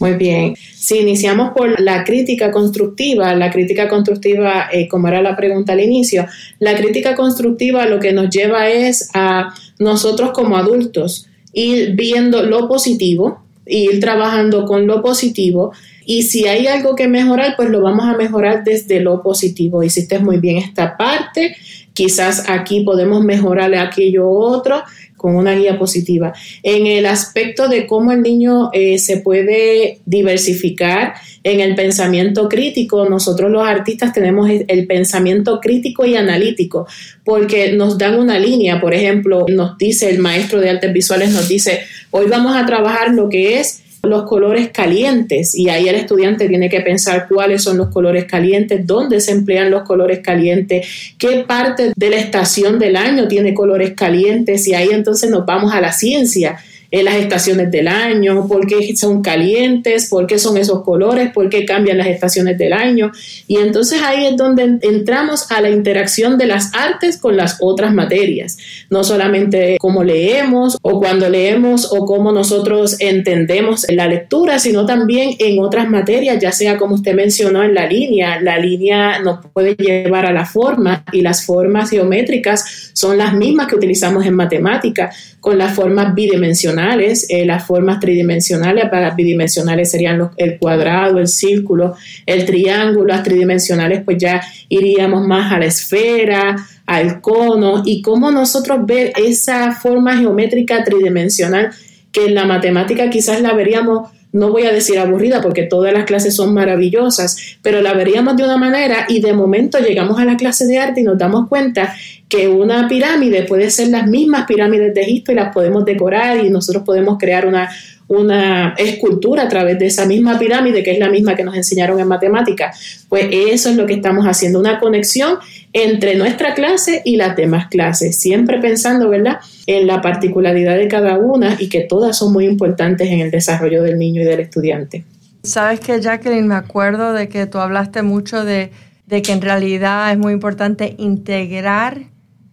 Muy 0.00 0.14
bien. 0.14 0.56
Si 0.74 0.98
iniciamos 0.98 1.52
por 1.56 1.80
la 1.80 2.02
crítica 2.02 2.50
constructiva, 2.50 3.34
la 3.34 3.50
crítica 3.50 3.88
constructiva, 3.88 4.68
eh, 4.72 4.88
como 4.88 5.06
era 5.06 5.22
la 5.22 5.36
pregunta 5.36 5.74
al 5.74 5.80
inicio, 5.80 6.26
la 6.58 6.74
crítica 6.74 7.14
constructiva 7.14 7.86
lo 7.86 8.00
que 8.00 8.12
nos 8.12 8.28
lleva 8.30 8.68
es 8.68 9.10
a 9.14 9.54
nosotros 9.78 10.32
como 10.32 10.56
adultos 10.56 11.28
ir 11.52 11.94
viendo 11.94 12.42
lo 12.42 12.66
positivo, 12.66 13.41
ir 13.66 14.00
trabajando 14.00 14.64
con 14.64 14.86
lo 14.86 15.02
positivo 15.02 15.72
y 16.04 16.24
si 16.24 16.46
hay 16.46 16.66
algo 16.66 16.94
que 16.94 17.08
mejorar, 17.08 17.54
pues 17.56 17.70
lo 17.70 17.80
vamos 17.80 18.06
a 18.06 18.16
mejorar 18.16 18.64
desde 18.64 19.00
lo 19.00 19.22
positivo. 19.22 19.82
Hiciste 19.82 20.18
muy 20.18 20.38
bien 20.38 20.58
esta 20.58 20.96
parte, 20.96 21.56
quizás 21.94 22.48
aquí 22.48 22.80
podemos 22.80 23.22
mejorar 23.22 23.74
aquello 23.74 24.28
otro 24.28 24.82
con 25.22 25.36
una 25.36 25.54
guía 25.54 25.78
positiva. 25.78 26.34
En 26.62 26.86
el 26.86 27.06
aspecto 27.06 27.68
de 27.68 27.86
cómo 27.86 28.12
el 28.12 28.20
niño 28.20 28.68
eh, 28.74 28.98
se 28.98 29.18
puede 29.18 30.00
diversificar 30.04 31.14
en 31.44 31.60
el 31.60 31.74
pensamiento 31.74 32.48
crítico, 32.48 33.08
nosotros 33.08 33.50
los 33.50 33.66
artistas 33.66 34.12
tenemos 34.12 34.50
el 34.50 34.86
pensamiento 34.86 35.60
crítico 35.60 36.04
y 36.04 36.14
analítico, 36.14 36.86
porque 37.24 37.72
nos 37.72 37.98
dan 37.98 38.18
una 38.18 38.38
línea, 38.38 38.80
por 38.80 38.94
ejemplo, 38.94 39.46
nos 39.48 39.78
dice 39.78 40.10
el 40.10 40.18
maestro 40.18 40.60
de 40.60 40.70
artes 40.70 40.92
visuales, 40.92 41.30
nos 41.30 41.48
dice, 41.48 41.80
hoy 42.10 42.26
vamos 42.28 42.54
a 42.54 42.66
trabajar 42.66 43.12
lo 43.12 43.28
que 43.28 43.58
es 43.58 43.81
los 44.02 44.24
colores 44.24 44.70
calientes. 44.70 45.54
Y 45.54 45.68
ahí 45.68 45.88
el 45.88 45.94
estudiante 45.94 46.48
tiene 46.48 46.68
que 46.68 46.80
pensar 46.80 47.26
cuáles 47.28 47.62
son 47.62 47.76
los 47.78 47.88
colores 47.88 48.24
calientes, 48.24 48.86
dónde 48.86 49.20
se 49.20 49.32
emplean 49.32 49.70
los 49.70 49.82
colores 49.82 50.20
calientes, 50.20 51.14
qué 51.18 51.44
parte 51.46 51.92
de 51.94 52.10
la 52.10 52.16
estación 52.16 52.78
del 52.78 52.96
año 52.96 53.28
tiene 53.28 53.54
colores 53.54 53.92
calientes. 53.94 54.66
Y 54.66 54.74
ahí 54.74 54.88
entonces 54.90 55.30
nos 55.30 55.46
vamos 55.46 55.72
a 55.72 55.80
la 55.80 55.92
ciencia 55.92 56.58
en 56.92 57.06
las 57.06 57.14
estaciones 57.14 57.70
del 57.70 57.88
año, 57.88 58.46
por 58.46 58.66
qué 58.66 58.94
son 58.94 59.22
calientes, 59.22 60.10
por 60.10 60.26
qué 60.26 60.38
son 60.38 60.58
esos 60.58 60.82
colores, 60.84 61.32
por 61.32 61.48
qué 61.48 61.64
cambian 61.64 61.96
las 61.96 62.06
estaciones 62.06 62.58
del 62.58 62.74
año. 62.74 63.10
Y 63.48 63.56
entonces 63.56 64.02
ahí 64.02 64.26
es 64.26 64.36
donde 64.36 64.78
entramos 64.82 65.50
a 65.50 65.62
la 65.62 65.70
interacción 65.70 66.36
de 66.36 66.46
las 66.46 66.74
artes 66.74 67.16
con 67.16 67.34
las 67.34 67.56
otras 67.60 67.94
materias, 67.94 68.58
no 68.90 69.04
solamente 69.04 69.78
cómo 69.80 70.04
leemos 70.04 70.76
o 70.82 71.00
cuando 71.00 71.30
leemos 71.30 71.90
o 71.90 72.04
cómo 72.04 72.30
nosotros 72.30 72.96
entendemos 73.00 73.86
la 73.88 74.06
lectura, 74.06 74.58
sino 74.58 74.84
también 74.84 75.36
en 75.38 75.60
otras 75.60 75.88
materias, 75.88 76.38
ya 76.40 76.52
sea 76.52 76.76
como 76.76 76.96
usted 76.96 77.14
mencionó 77.14 77.62
en 77.62 77.72
la 77.74 77.86
línea, 77.86 78.38
la 78.38 78.58
línea 78.58 79.18
nos 79.20 79.38
puede 79.54 79.74
llevar 79.76 80.26
a 80.26 80.32
la 80.32 80.44
forma 80.44 81.04
y 81.10 81.22
las 81.22 81.46
formas 81.46 81.88
geométricas 81.88 82.90
son 82.92 83.16
las 83.16 83.32
mismas 83.32 83.66
que 83.66 83.76
utilizamos 83.76 84.26
en 84.26 84.34
matemática 84.34 85.10
con 85.42 85.58
las 85.58 85.74
formas 85.74 86.14
bidimensionales, 86.14 87.26
eh, 87.28 87.44
las 87.44 87.66
formas 87.66 87.98
tridimensionales, 87.98 88.88
para 88.88 89.10
bidimensionales 89.10 89.90
serían 89.90 90.30
el 90.36 90.56
cuadrado, 90.56 91.18
el 91.18 91.26
círculo, 91.26 91.96
el 92.26 92.44
triángulo, 92.46 93.08
las 93.08 93.24
tridimensionales 93.24 94.02
pues 94.04 94.18
ya 94.18 94.40
iríamos 94.68 95.26
más 95.26 95.52
a 95.52 95.58
la 95.58 95.66
esfera, 95.66 96.54
al 96.86 97.20
cono 97.20 97.82
y 97.84 98.02
cómo 98.02 98.30
nosotros 98.30 98.86
ver 98.86 99.14
esa 99.16 99.72
forma 99.72 100.16
geométrica 100.16 100.84
tridimensional 100.84 101.70
que 102.12 102.26
en 102.26 102.36
la 102.36 102.44
matemática 102.44 103.10
quizás 103.10 103.42
la 103.42 103.52
veríamos 103.52 104.10
no 104.32 104.50
voy 104.50 104.64
a 104.64 104.72
decir 104.72 104.98
aburrida 104.98 105.40
porque 105.42 105.64
todas 105.64 105.92
las 105.92 106.04
clases 106.04 106.34
son 106.34 106.54
maravillosas, 106.54 107.36
pero 107.62 107.82
la 107.82 107.92
veríamos 107.92 108.36
de 108.36 108.44
una 108.44 108.56
manera 108.56 109.06
y 109.08 109.20
de 109.20 109.32
momento 109.32 109.78
llegamos 109.78 110.18
a 110.18 110.24
la 110.24 110.36
clase 110.36 110.66
de 110.66 110.78
arte 110.78 111.02
y 111.02 111.04
nos 111.04 111.18
damos 111.18 111.48
cuenta 111.48 111.94
que 112.28 112.48
una 112.48 112.88
pirámide 112.88 113.42
puede 113.42 113.70
ser 113.70 113.88
las 113.88 114.06
mismas 114.06 114.46
pirámides 114.46 114.94
de 114.94 115.02
Egipto 115.02 115.32
y 115.32 115.34
las 115.34 115.52
podemos 115.52 115.84
decorar 115.84 116.42
y 116.42 116.48
nosotros 116.48 116.82
podemos 116.82 117.18
crear 117.18 117.46
una, 117.46 117.68
una 118.08 118.74
escultura 118.78 119.42
a 119.42 119.48
través 119.48 119.78
de 119.78 119.86
esa 119.86 120.06
misma 120.06 120.38
pirámide, 120.38 120.82
que 120.82 120.92
es 120.92 120.98
la 120.98 121.10
misma 121.10 121.34
que 121.34 121.44
nos 121.44 121.54
enseñaron 121.54 122.00
en 122.00 122.08
matemática. 122.08 122.72
Pues 123.08 123.26
eso 123.30 123.68
es 123.68 123.76
lo 123.76 123.84
que 123.86 123.94
estamos 123.94 124.24
haciendo, 124.24 124.58
una 124.58 124.80
conexión 124.80 125.38
entre 125.72 126.16
nuestra 126.16 126.54
clase 126.54 127.02
y 127.04 127.16
las 127.16 127.34
demás 127.36 127.68
clases, 127.68 128.18
siempre 128.18 128.60
pensando, 128.60 129.08
¿verdad?, 129.08 129.38
en 129.66 129.86
la 129.86 130.02
particularidad 130.02 130.76
de 130.76 130.88
cada 130.88 131.18
una 131.18 131.56
y 131.58 131.68
que 131.68 131.80
todas 131.80 132.16
son 132.18 132.32
muy 132.32 132.46
importantes 132.46 133.08
en 133.08 133.20
el 133.20 133.30
desarrollo 133.30 133.82
del 133.82 133.98
niño 133.98 134.22
y 134.22 134.24
del 134.24 134.40
estudiante. 134.40 135.04
Sabes 135.42 135.80
que, 135.80 136.00
Jacqueline, 136.00 136.46
me 136.46 136.54
acuerdo 136.54 137.12
de 137.12 137.28
que 137.28 137.46
tú 137.46 137.58
hablaste 137.58 138.02
mucho 138.02 138.44
de, 138.44 138.70
de 139.06 139.22
que 139.22 139.32
en 139.32 139.40
realidad 139.40 140.12
es 140.12 140.18
muy 140.18 140.32
importante 140.32 140.94
integrar 140.98 142.02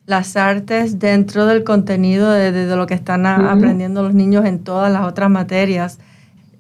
las 0.05 0.35
artes 0.37 0.97
dentro 0.97 1.45
del 1.45 1.63
contenido 1.63 2.31
de, 2.31 2.75
lo 2.75 2.87
que 2.87 2.95
están 2.95 3.27
aprendiendo 3.27 4.01
los 4.01 4.15
niños 4.15 4.43
en 4.45 4.59
todas 4.63 4.91
las 4.91 5.03
otras 5.03 5.29
materias. 5.29 5.99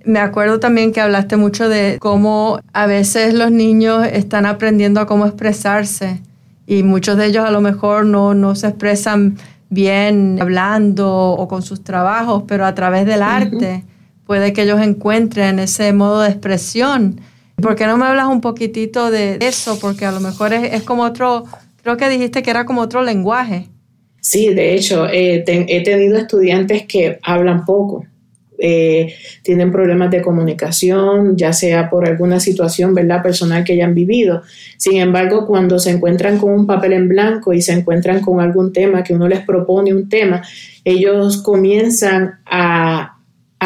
Me 0.05 0.19
acuerdo 0.19 0.59
también 0.59 0.93
que 0.93 1.01
hablaste 1.01 1.35
mucho 1.35 1.67
de 1.67 1.97
cómo 1.99 2.59
a 2.73 2.85
veces 2.85 3.33
los 3.33 3.51
niños 3.51 4.05
están 4.05 4.45
aprendiendo 4.45 5.01
a 5.01 5.07
cómo 5.07 5.25
expresarse 5.25 6.21
y 6.69 6.83
muchos 6.83 7.17
de 7.17 7.25
ellos 7.25 7.43
a 7.43 7.51
lo 7.51 7.59
mejor 7.59 8.05
no, 8.05 8.33
no 8.33 8.55
se 8.55 8.67
expresan 8.67 9.37
bien 9.69 10.37
hablando 10.41 11.11
o 11.11 11.47
con 11.47 11.61
sus 11.61 11.83
trabajos, 11.83 12.43
pero 12.47 12.65
a 12.65 12.73
través 12.73 13.05
del 13.05 13.21
arte 13.21 13.83
puede 14.25 14.53
que 14.53 14.61
ellos 14.61 14.79
encuentren 14.79 15.59
ese 15.59 15.91
modo 15.91 16.21
de 16.21 16.29
expresión. 16.29 17.19
¿Por 17.61 17.75
qué 17.75 17.87
no 17.87 17.97
me 17.97 18.05
hablas 18.05 18.27
un 18.27 18.39
poquitito 18.39 19.11
de 19.11 19.37
eso? 19.41 19.77
Porque 19.79 20.05
a 20.05 20.11
lo 20.11 20.21
mejor 20.21 20.53
es, 20.53 20.73
es 20.73 20.83
como 20.83 21.03
otro 21.03 21.45
Creo 21.83 21.97
que 21.97 22.09
dijiste 22.09 22.43
que 22.43 22.51
era 22.51 22.65
como 22.65 22.81
otro 22.81 23.01
lenguaje. 23.01 23.67
Sí, 24.21 24.53
de 24.53 24.75
hecho, 24.75 25.07
eh, 25.07 25.43
he 25.47 25.83
tenido 25.83 26.17
estudiantes 26.17 26.85
que 26.85 27.19
hablan 27.23 27.65
poco, 27.65 28.05
eh, 28.59 29.15
tienen 29.41 29.71
problemas 29.71 30.11
de 30.11 30.21
comunicación, 30.21 31.37
ya 31.37 31.53
sea 31.53 31.89
por 31.89 32.07
alguna 32.07 32.39
situación 32.39 32.93
¿verdad? 32.93 33.23
personal 33.23 33.63
que 33.63 33.73
hayan 33.73 33.93
vivido. 33.93 34.43
Sin 34.77 34.97
embargo, 34.97 35.47
cuando 35.47 35.79
se 35.79 35.91
encuentran 35.91 36.37
con 36.37 36.51
un 36.51 36.67
papel 36.67 36.93
en 36.93 37.07
blanco 37.07 37.53
y 37.53 37.61
se 37.61 37.73
encuentran 37.73 38.21
con 38.21 38.41
algún 38.41 38.73
tema, 38.73 39.03
que 39.03 39.13
uno 39.13 39.27
les 39.27 39.41
propone 39.41 39.93
un 39.93 40.09
tema, 40.09 40.43
ellos 40.83 41.41
comienzan 41.41 42.39
a, 42.45 43.17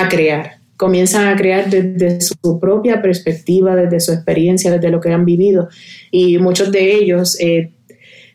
crear, 0.10 0.58
comienzan 0.78 1.28
a 1.28 1.36
crear 1.36 1.70
desde 1.70 2.22
su 2.22 2.60
propia 2.60 3.02
perspectiva, 3.02 3.76
desde 3.76 4.00
su 4.00 4.12
experiencia, 4.12 4.72
desde 4.72 4.90
lo 4.90 5.02
que 5.02 5.12
han 5.12 5.26
vivido. 5.26 5.70
Y 6.12 6.38
muchos 6.38 6.72
de 6.72 6.94
ellos 6.94 7.38
eh, 7.40 7.72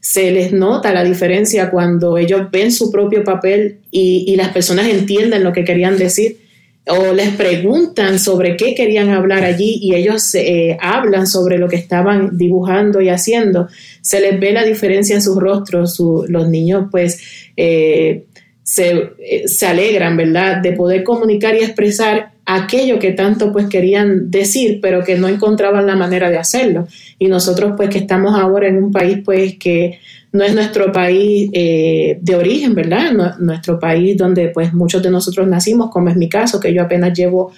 se 0.00 0.30
les 0.30 0.52
nota 0.52 0.92
la 0.92 1.04
diferencia 1.04 1.70
cuando 1.70 2.18
ellos 2.18 2.50
ven 2.50 2.72
su 2.72 2.90
propio 2.90 3.24
papel 3.24 3.80
y, 3.90 4.34
las 4.36 4.48
personas 4.48 4.88
entienden 4.88 5.44
lo 5.44 5.52
que 5.52 5.64
querían 5.64 5.98
decir 5.98 6.47
o 6.88 7.12
les 7.12 7.30
preguntan 7.30 8.18
sobre 8.18 8.56
qué 8.56 8.74
querían 8.74 9.10
hablar 9.10 9.44
allí 9.44 9.78
y 9.80 9.94
ellos 9.94 10.34
eh, 10.34 10.76
hablan 10.80 11.26
sobre 11.26 11.58
lo 11.58 11.68
que 11.68 11.76
estaban 11.76 12.36
dibujando 12.36 13.00
y 13.00 13.08
haciendo, 13.08 13.68
se 14.00 14.20
les 14.20 14.38
ve 14.40 14.52
la 14.52 14.64
diferencia 14.64 15.14
en 15.14 15.22
sus 15.22 15.36
rostros, 15.36 16.00
los 16.28 16.48
niños 16.48 16.88
pues 16.90 17.20
eh, 17.56 18.24
se, 18.62 19.12
eh, 19.18 19.48
se, 19.48 19.66
alegran, 19.66 20.16
¿verdad?, 20.16 20.62
de 20.62 20.72
poder 20.72 21.02
comunicar 21.02 21.54
y 21.54 21.58
expresar 21.58 22.32
aquello 22.50 22.98
que 22.98 23.12
tanto 23.12 23.52
pues 23.52 23.66
querían 23.66 24.30
decir, 24.30 24.78
pero 24.80 25.04
que 25.04 25.16
no 25.16 25.28
encontraban 25.28 25.86
la 25.86 25.96
manera 25.96 26.30
de 26.30 26.38
hacerlo. 26.38 26.88
Y 27.18 27.28
nosotros 27.28 27.74
pues 27.76 27.90
que 27.90 27.98
estamos 27.98 28.34
ahora 28.40 28.68
en 28.68 28.82
un 28.82 28.90
país 28.90 29.18
pues 29.22 29.58
que 29.58 29.98
no 30.32 30.42
es 30.44 30.54
nuestro 30.54 30.90
país 30.90 31.50
eh, 31.52 32.18
de 32.22 32.36
origen, 32.36 32.74
¿verdad? 32.74 33.36
nuestro 33.38 33.78
país 33.78 34.16
donde 34.16 34.48
pues 34.48 34.72
muchos 34.72 35.02
de 35.02 35.10
nosotros 35.10 35.46
nacimos, 35.46 35.90
como 35.90 36.08
es 36.08 36.16
mi 36.16 36.30
caso, 36.30 36.58
que 36.58 36.72
yo 36.72 36.80
apenas 36.80 37.12
llevo, 37.12 37.52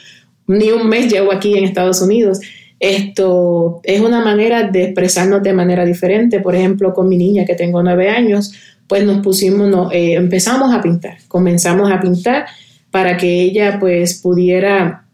ni 0.49 0.71
un 0.73 0.89
mes 0.89 1.09
llevo 1.09 1.33
aquí 1.33 1.57
en 1.57 1.65
Estados 1.65 2.03
Unidos. 2.03 2.41
Esto 2.81 3.81
es 3.85 4.01
una 4.01 4.25
manera 4.25 4.65
de 4.65 4.87
expresarnos 4.87 5.41
de 5.41 5.53
manera 5.53 5.85
diferente. 5.85 6.41
Por 6.41 6.57
ejemplo, 6.57 6.93
con 6.93 7.09
mi 7.09 7.17
niña 7.17 7.45
que 7.45 7.55
tengo 7.55 7.81
nueve 7.81 8.09
años, 8.09 8.53
pues 8.89 9.05
nos 9.05 9.23
pusimos, 9.23 9.69
no, 9.69 9.93
eh, 9.93 10.15
empezamos 10.15 10.75
a 10.75 10.83
pintar, 10.83 11.19
comenzamos 11.29 11.93
a 11.93 12.01
pintar 12.01 12.47
para 12.91 13.17
que 13.17 13.43
ella 13.43 13.79
pues 13.79 14.21
pudiera 14.21 15.05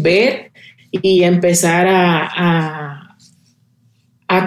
ver 0.00 0.50
y 0.90 1.22
empezar 1.22 1.86
a, 1.86 2.26
a, 2.26 2.75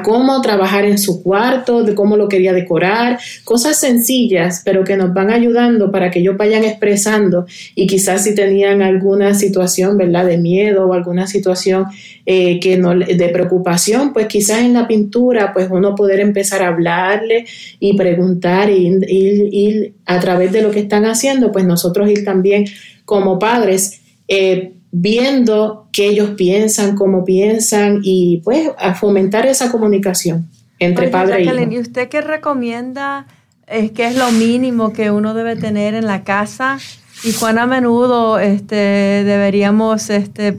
cómo 0.04 0.42
trabajar 0.42 0.86
en 0.86 0.98
su 0.98 1.24
cuarto, 1.24 1.84
de 1.84 1.96
cómo 1.96 2.18
lo 2.18 2.28
quería 2.28 2.54
decorar, 2.54 3.20
cosas 3.44 3.80
sencillas, 3.80 4.62
pero 4.66 4.84
que 4.84 4.98
nos 4.98 5.14
van 5.14 5.30
ayudando 5.30 5.92
para 5.92 6.12
que 6.12 6.20
ellos 6.20 6.38
vayan 6.38 6.64
expresando 6.64 7.46
y 7.76 7.88
quizás 7.88 8.24
si 8.24 8.36
tenían 8.36 8.82
alguna 8.82 9.34
situación, 9.34 9.98
¿verdad?, 9.98 10.26
de 10.26 10.38
miedo 10.38 10.86
o 10.86 10.94
alguna 10.94 11.28
situación 11.28 11.86
eh, 12.26 12.60
que 12.60 12.78
no, 12.78 12.94
de 12.94 13.30
preocupación, 13.30 14.14
pues 14.14 14.28
quizás 14.28 14.60
en 14.60 14.74
la 14.74 14.88
pintura, 14.88 15.54
pues 15.54 15.68
uno 15.72 15.96
poder 15.96 16.20
empezar 16.20 16.62
a 16.62 16.68
hablarle 16.68 17.46
y 17.80 17.96
preguntar 17.96 18.70
y 18.70 19.94
a 20.06 20.20
través 20.20 20.52
de 20.52 20.62
lo 20.62 20.72
que 20.72 20.80
están 20.80 21.06
haciendo, 21.06 21.52
pues 21.52 21.66
nosotros 21.66 22.10
ir 22.10 22.26
también 22.26 22.66
como 23.06 23.40
padres 23.40 24.02
eh, 24.28 24.74
viendo 24.92 25.88
qué 25.92 26.08
ellos 26.08 26.32
piensan, 26.32 26.96
cómo 26.96 27.24
piensan 27.24 28.00
y 28.04 28.42
pues 28.44 28.72
a 28.78 28.96
fomentar 28.96 29.46
esa 29.46 29.72
comunicación 29.72 30.50
entre 30.80 31.10
padre 31.10 31.44
y 31.44 31.48
hijo. 31.48 31.72
¿Y 31.72 31.80
usted 31.80 32.10
qué 32.10 32.22
recomienda? 32.22 33.28
Es 33.68 33.92
que 33.92 34.08
es 34.08 34.16
lo 34.16 34.32
mínimo 34.32 34.94
que 34.94 35.12
uno 35.12 35.34
debe 35.34 35.56
tener 35.56 35.94
en 35.94 36.06
la 36.06 36.24
casa 36.24 36.80
¿Y 37.24 37.34
cuán 37.34 37.58
a 37.58 37.68
menudo 37.68 38.40
este, 38.40 38.76
deberíamos 38.76 40.10
este, 40.10 40.58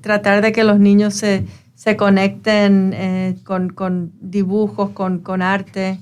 tratar 0.00 0.40
de 0.42 0.52
que 0.52 0.64
los 0.64 0.78
niños 0.78 1.14
se, 1.14 1.44
conecten 1.96 2.92
eh, 2.94 3.36
con, 3.44 4.12
dibujos, 4.20 4.90
con, 4.90 5.42
arte, 5.42 6.00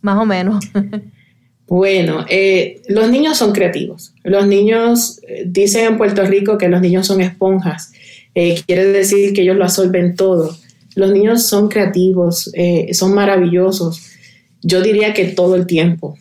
más 0.00 0.18
o 0.18 0.24
menos? 0.24 0.64
Bueno, 1.66 2.26
eh, 2.28 2.82
los 2.88 3.10
niños 3.10 3.38
son 3.38 3.52
creativos. 3.52 4.12
Los 4.22 4.46
niños, 4.46 5.20
eh, 5.26 5.44
dicen 5.46 5.86
en 5.86 5.96
Puerto 5.98 6.24
Rico 6.24 6.58
que 6.58 6.68
los 6.68 6.80
niños 6.80 7.06
son 7.06 7.20
esponjas. 7.20 7.92
quiere 8.66 8.86
decir 8.86 9.32
que 9.32 9.42
ellos 9.42 9.56
lo 9.56 9.64
absorben 9.64 10.16
todo. 10.16 10.56
Los 10.96 11.12
niños 11.12 11.46
son 11.46 11.68
creativos, 11.68 12.50
son 12.92 13.14
maravillosos 13.14 14.14
yo 14.66 14.80
diría 14.80 15.12
que 15.12 15.26
todo 15.26 15.56
el 15.56 15.66
tiempo. 15.66 16.16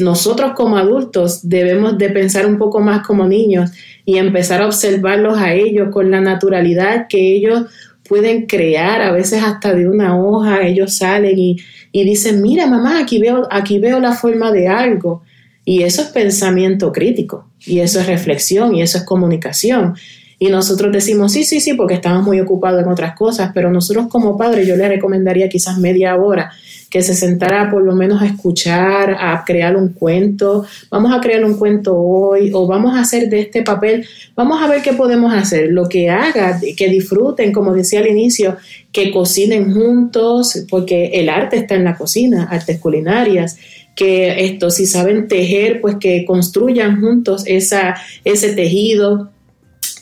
nosotros 0.00 0.52
como 0.56 0.78
adultos 0.78 1.46
debemos 1.48 1.98
de 1.98 2.08
pensar 2.08 2.46
un 2.46 2.56
poco 2.56 2.80
más 2.80 3.06
como 3.06 3.28
niños 3.28 3.70
y 4.06 4.16
empezar 4.16 4.62
a 4.62 4.66
observarlos 4.66 5.38
a 5.38 5.52
ellos 5.52 5.90
con 5.92 6.10
la 6.10 6.20
naturalidad 6.20 7.06
que 7.08 7.36
ellos 7.36 7.66
pueden 8.08 8.46
crear, 8.46 9.00
a 9.00 9.12
veces 9.12 9.42
hasta 9.42 9.74
de 9.74 9.88
una 9.88 10.18
hoja, 10.18 10.62
ellos 10.66 10.94
salen 10.94 11.38
y, 11.38 11.56
y 11.92 12.04
dicen, 12.04 12.42
mira 12.42 12.66
mamá, 12.66 13.00
aquí 13.00 13.18
veo, 13.18 13.48
aquí 13.50 13.78
veo 13.78 14.00
la 14.00 14.12
forma 14.12 14.52
de 14.52 14.68
algo. 14.68 15.22
Y 15.64 15.82
eso 15.82 16.02
es 16.02 16.08
pensamiento 16.08 16.92
crítico, 16.92 17.48
y 17.64 17.80
eso 17.80 17.98
es 17.98 18.06
reflexión, 18.06 18.74
y 18.74 18.82
eso 18.82 18.98
es 18.98 19.04
comunicación. 19.04 19.94
Y 20.38 20.48
nosotros 20.48 20.92
decimos, 20.92 21.32
sí, 21.32 21.44
sí, 21.44 21.60
sí, 21.60 21.72
porque 21.72 21.94
estamos 21.94 22.22
muy 22.22 22.38
ocupados 22.40 22.82
en 22.82 22.88
otras 22.88 23.14
cosas, 23.14 23.52
pero 23.54 23.70
nosotros 23.70 24.08
como 24.08 24.36
padres 24.36 24.66
yo 24.66 24.76
les 24.76 24.88
recomendaría 24.88 25.48
quizás 25.48 25.78
media 25.78 26.16
hora 26.16 26.52
que 26.94 27.02
se 27.02 27.16
sentara 27.16 27.72
por 27.72 27.82
lo 27.82 27.96
menos 27.96 28.22
a 28.22 28.26
escuchar, 28.26 29.16
a 29.18 29.42
crear 29.44 29.76
un 29.76 29.88
cuento, 29.88 30.64
vamos 30.88 31.12
a 31.12 31.20
crear 31.20 31.44
un 31.44 31.58
cuento 31.58 31.98
hoy 31.98 32.52
o 32.54 32.68
vamos 32.68 32.94
a 32.94 33.00
hacer 33.00 33.28
de 33.28 33.40
este 33.40 33.64
papel, 33.64 34.06
vamos 34.36 34.62
a 34.62 34.68
ver 34.68 34.80
qué 34.80 34.92
podemos 34.92 35.34
hacer, 35.34 35.72
lo 35.72 35.88
que 35.88 36.08
haga, 36.08 36.60
que 36.76 36.88
disfruten, 36.88 37.50
como 37.50 37.74
decía 37.74 37.98
al 37.98 38.06
inicio, 38.06 38.58
que 38.92 39.10
cocinen 39.10 39.74
juntos, 39.74 40.66
porque 40.70 41.06
el 41.14 41.30
arte 41.30 41.56
está 41.56 41.74
en 41.74 41.82
la 41.82 41.96
cocina, 41.96 42.44
artes 42.44 42.78
culinarias, 42.78 43.58
que 43.96 44.44
esto, 44.44 44.70
si 44.70 44.86
saben 44.86 45.26
tejer, 45.26 45.80
pues 45.80 45.96
que 45.96 46.24
construyan 46.24 47.00
juntos 47.00 47.42
esa, 47.48 47.96
ese 48.22 48.52
tejido, 48.52 49.32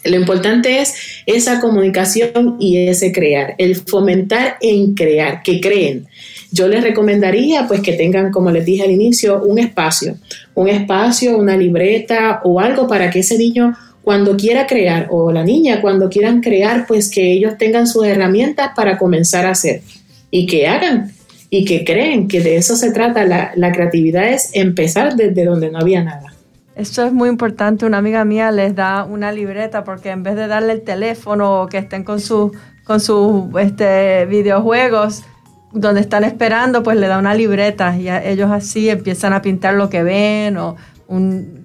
lo 0.05 0.17
importante 0.17 0.81
es 0.81 0.95
esa 1.27 1.61
comunicación 1.61 2.57
y 2.59 2.89
ese 2.89 3.13
crear, 3.13 3.55
el 3.59 3.77
fomentar 3.77 4.57
en 4.61 4.95
crear, 4.95 5.43
que 5.43 5.61
creen. 5.61 6.07
Yo 6.51 6.69
les 6.69 6.83
recomendaría 6.83 7.67
pues 7.69 7.81
que 7.81 7.93
tengan, 7.93 8.31
como 8.31 8.51
les 8.51 8.65
dije 8.65 8.83
al 8.83 8.91
inicio, 8.91 9.43
un 9.43 9.59
espacio, 9.59 10.17
un 10.55 10.69
espacio, 10.69 11.39
una 11.39 11.57
libreta 11.57 12.41
o 12.45 12.61
algo 12.61 12.89
para 12.89 13.11
que 13.11 13.21
ese 13.21 13.39
niño 13.39 13.77
cuando 14.03 14.37
quiera 14.37 14.67
crear 14.67 15.07
o 15.11 15.31
la 15.31 15.45
niña 15.45 15.81
cuando 15.81 16.09
quieran 16.09 16.41
crear, 16.41 16.87
pues 16.87 17.09
que 17.09 17.33
ellos 17.33 17.57
tengan 17.57 17.87
sus 17.87 18.05
herramientas 18.05 18.73
para 18.75 18.99
comenzar 18.99 19.47
a 19.47 19.51
hacer 19.51 19.83
y 20.31 20.47
que 20.47 20.67
hagan 20.67 21.13
y 21.49 21.65
que 21.65 21.85
creen 21.85 22.27
que 22.27 22.41
de 22.41 22.57
eso 22.57 22.75
se 22.75 22.91
trata. 22.91 23.25
La, 23.25 23.53
la 23.55 23.71
creatividad 23.71 24.29
es 24.29 24.51
empezar 24.55 25.15
desde 25.15 25.45
donde 25.45 25.71
no 25.71 25.79
había 25.79 26.03
nada. 26.03 26.32
Esto 26.75 27.05
es 27.05 27.13
muy 27.13 27.29
importante. 27.29 27.87
Una 27.87 27.99
amiga 27.99 28.25
mía 28.25 28.51
les 28.51 28.75
da 28.75 29.05
una 29.05 29.33
libreta 29.33 29.85
porque 29.85 30.11
en 30.11 30.23
vez 30.23 30.37
de 30.37 30.47
darle 30.47 30.73
el 30.73 30.83
teléfono 30.83 31.63
o 31.63 31.67
que 31.69 31.79
estén 31.79 32.05
con 32.05 32.21
sus 32.21 32.53
con 32.85 33.01
sus 33.01 33.45
este, 33.61 34.27
videojuegos, 34.27 35.23
donde 35.73 36.01
están 36.01 36.25
esperando, 36.25 36.83
pues 36.83 36.97
le 36.97 37.07
da 37.07 37.19
una 37.19 37.35
libreta 37.35 37.97
y 37.97 38.09
ellos 38.09 38.51
así 38.51 38.91
empiezan 38.91 39.33
a 39.33 39.41
pintar 39.41 39.75
lo 39.75 39.89
que 39.89 40.03
ven 40.03 40.57
o, 40.57 40.77
un, 41.07 41.65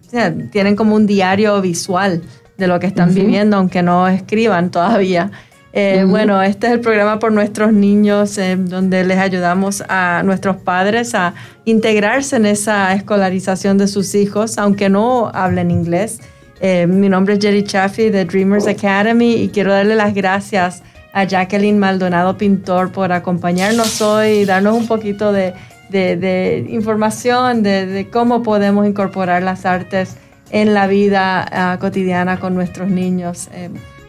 tienen 0.51 0.75
como 0.75 0.95
un 0.95 1.07
diario 1.07 1.59
visual 1.61 2.21
de 2.57 2.67
lo 2.67 2.79
que 2.79 2.87
están 2.87 3.13
viviendo, 3.13 3.57
aunque 3.57 3.83
no 3.83 4.07
escriban 4.07 4.71
todavía. 4.71 5.31
Eh, 5.79 6.05
bueno, 6.07 6.41
este 6.41 6.65
es 6.65 6.73
el 6.73 6.79
programa 6.79 7.19
por 7.19 7.31
nuestros 7.31 7.71
niños, 7.71 8.39
eh, 8.39 8.55
donde 8.57 9.03
les 9.03 9.19
ayudamos 9.19 9.83
a 9.87 10.23
nuestros 10.25 10.55
padres 10.55 11.13
a 11.13 11.35
integrarse 11.65 12.35
en 12.37 12.47
esa 12.47 12.95
escolarización 12.95 13.77
de 13.77 13.87
sus 13.87 14.15
hijos, 14.15 14.57
aunque 14.57 14.89
no 14.89 15.29
hablen 15.31 15.69
inglés. 15.69 16.19
Eh, 16.61 16.87
mi 16.87 17.09
nombre 17.09 17.35
es 17.35 17.39
Jerry 17.39 17.63
Chaffee 17.63 18.09
de 18.09 18.25
Dreamers 18.25 18.65
Academy 18.65 19.35
y 19.35 19.49
quiero 19.49 19.71
darle 19.71 19.93
las 19.93 20.15
gracias 20.15 20.81
a 21.13 21.25
Jacqueline 21.25 21.77
Maldonado 21.77 22.35
Pintor 22.39 22.91
por 22.91 23.11
acompañarnos 23.11 24.01
hoy 24.01 24.29
y 24.29 24.45
darnos 24.45 24.75
un 24.75 24.87
poquito 24.87 25.31
de 25.31 25.53
de, 25.89 26.65
información 26.69 27.61
de, 27.61 28.09
cómo 28.11 28.41
podemos 28.41 28.87
incorporar 28.87 29.43
las 29.43 29.65
artes 29.65 30.17
en 30.49 30.73
la 30.73 30.87
vida 30.87 31.45
ah, 31.51 31.77
cotidiana 31.79 32.39
con 32.39 32.55
nuestros 32.55 32.89
niños. 32.89 33.47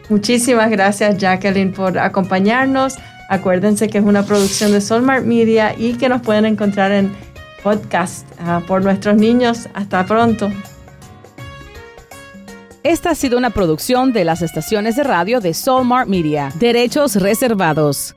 Muchísimas 0.09 0.69
gracias 0.71 1.17
Jacqueline 1.17 1.71
por 1.71 1.97
acompañarnos. 1.97 2.95
Acuérdense 3.29 3.87
que 3.89 3.99
es 3.99 4.03
una 4.03 4.23
producción 4.23 4.71
de 4.71 4.81
Solmart 4.81 5.23
Media 5.23 5.75
y 5.77 5.93
que 5.93 6.09
nos 6.09 6.21
pueden 6.21 6.45
encontrar 6.45 6.91
en 6.91 7.15
podcast 7.63 8.25
ah, 8.39 8.61
por 8.67 8.83
nuestros 8.83 9.15
niños. 9.17 9.69
Hasta 9.73 10.05
pronto. 10.05 10.49
Esta 12.81 13.11
ha 13.11 13.15
sido 13.15 13.37
una 13.37 13.51
producción 13.51 14.13
de 14.13 14.25
las 14.25 14.41
estaciones 14.41 14.95
de 14.95 15.03
radio 15.03 15.41
de 15.41 15.53
Solmart 15.53 16.07
Media. 16.07 16.51
Derechos 16.55 17.15
reservados. 17.17 18.15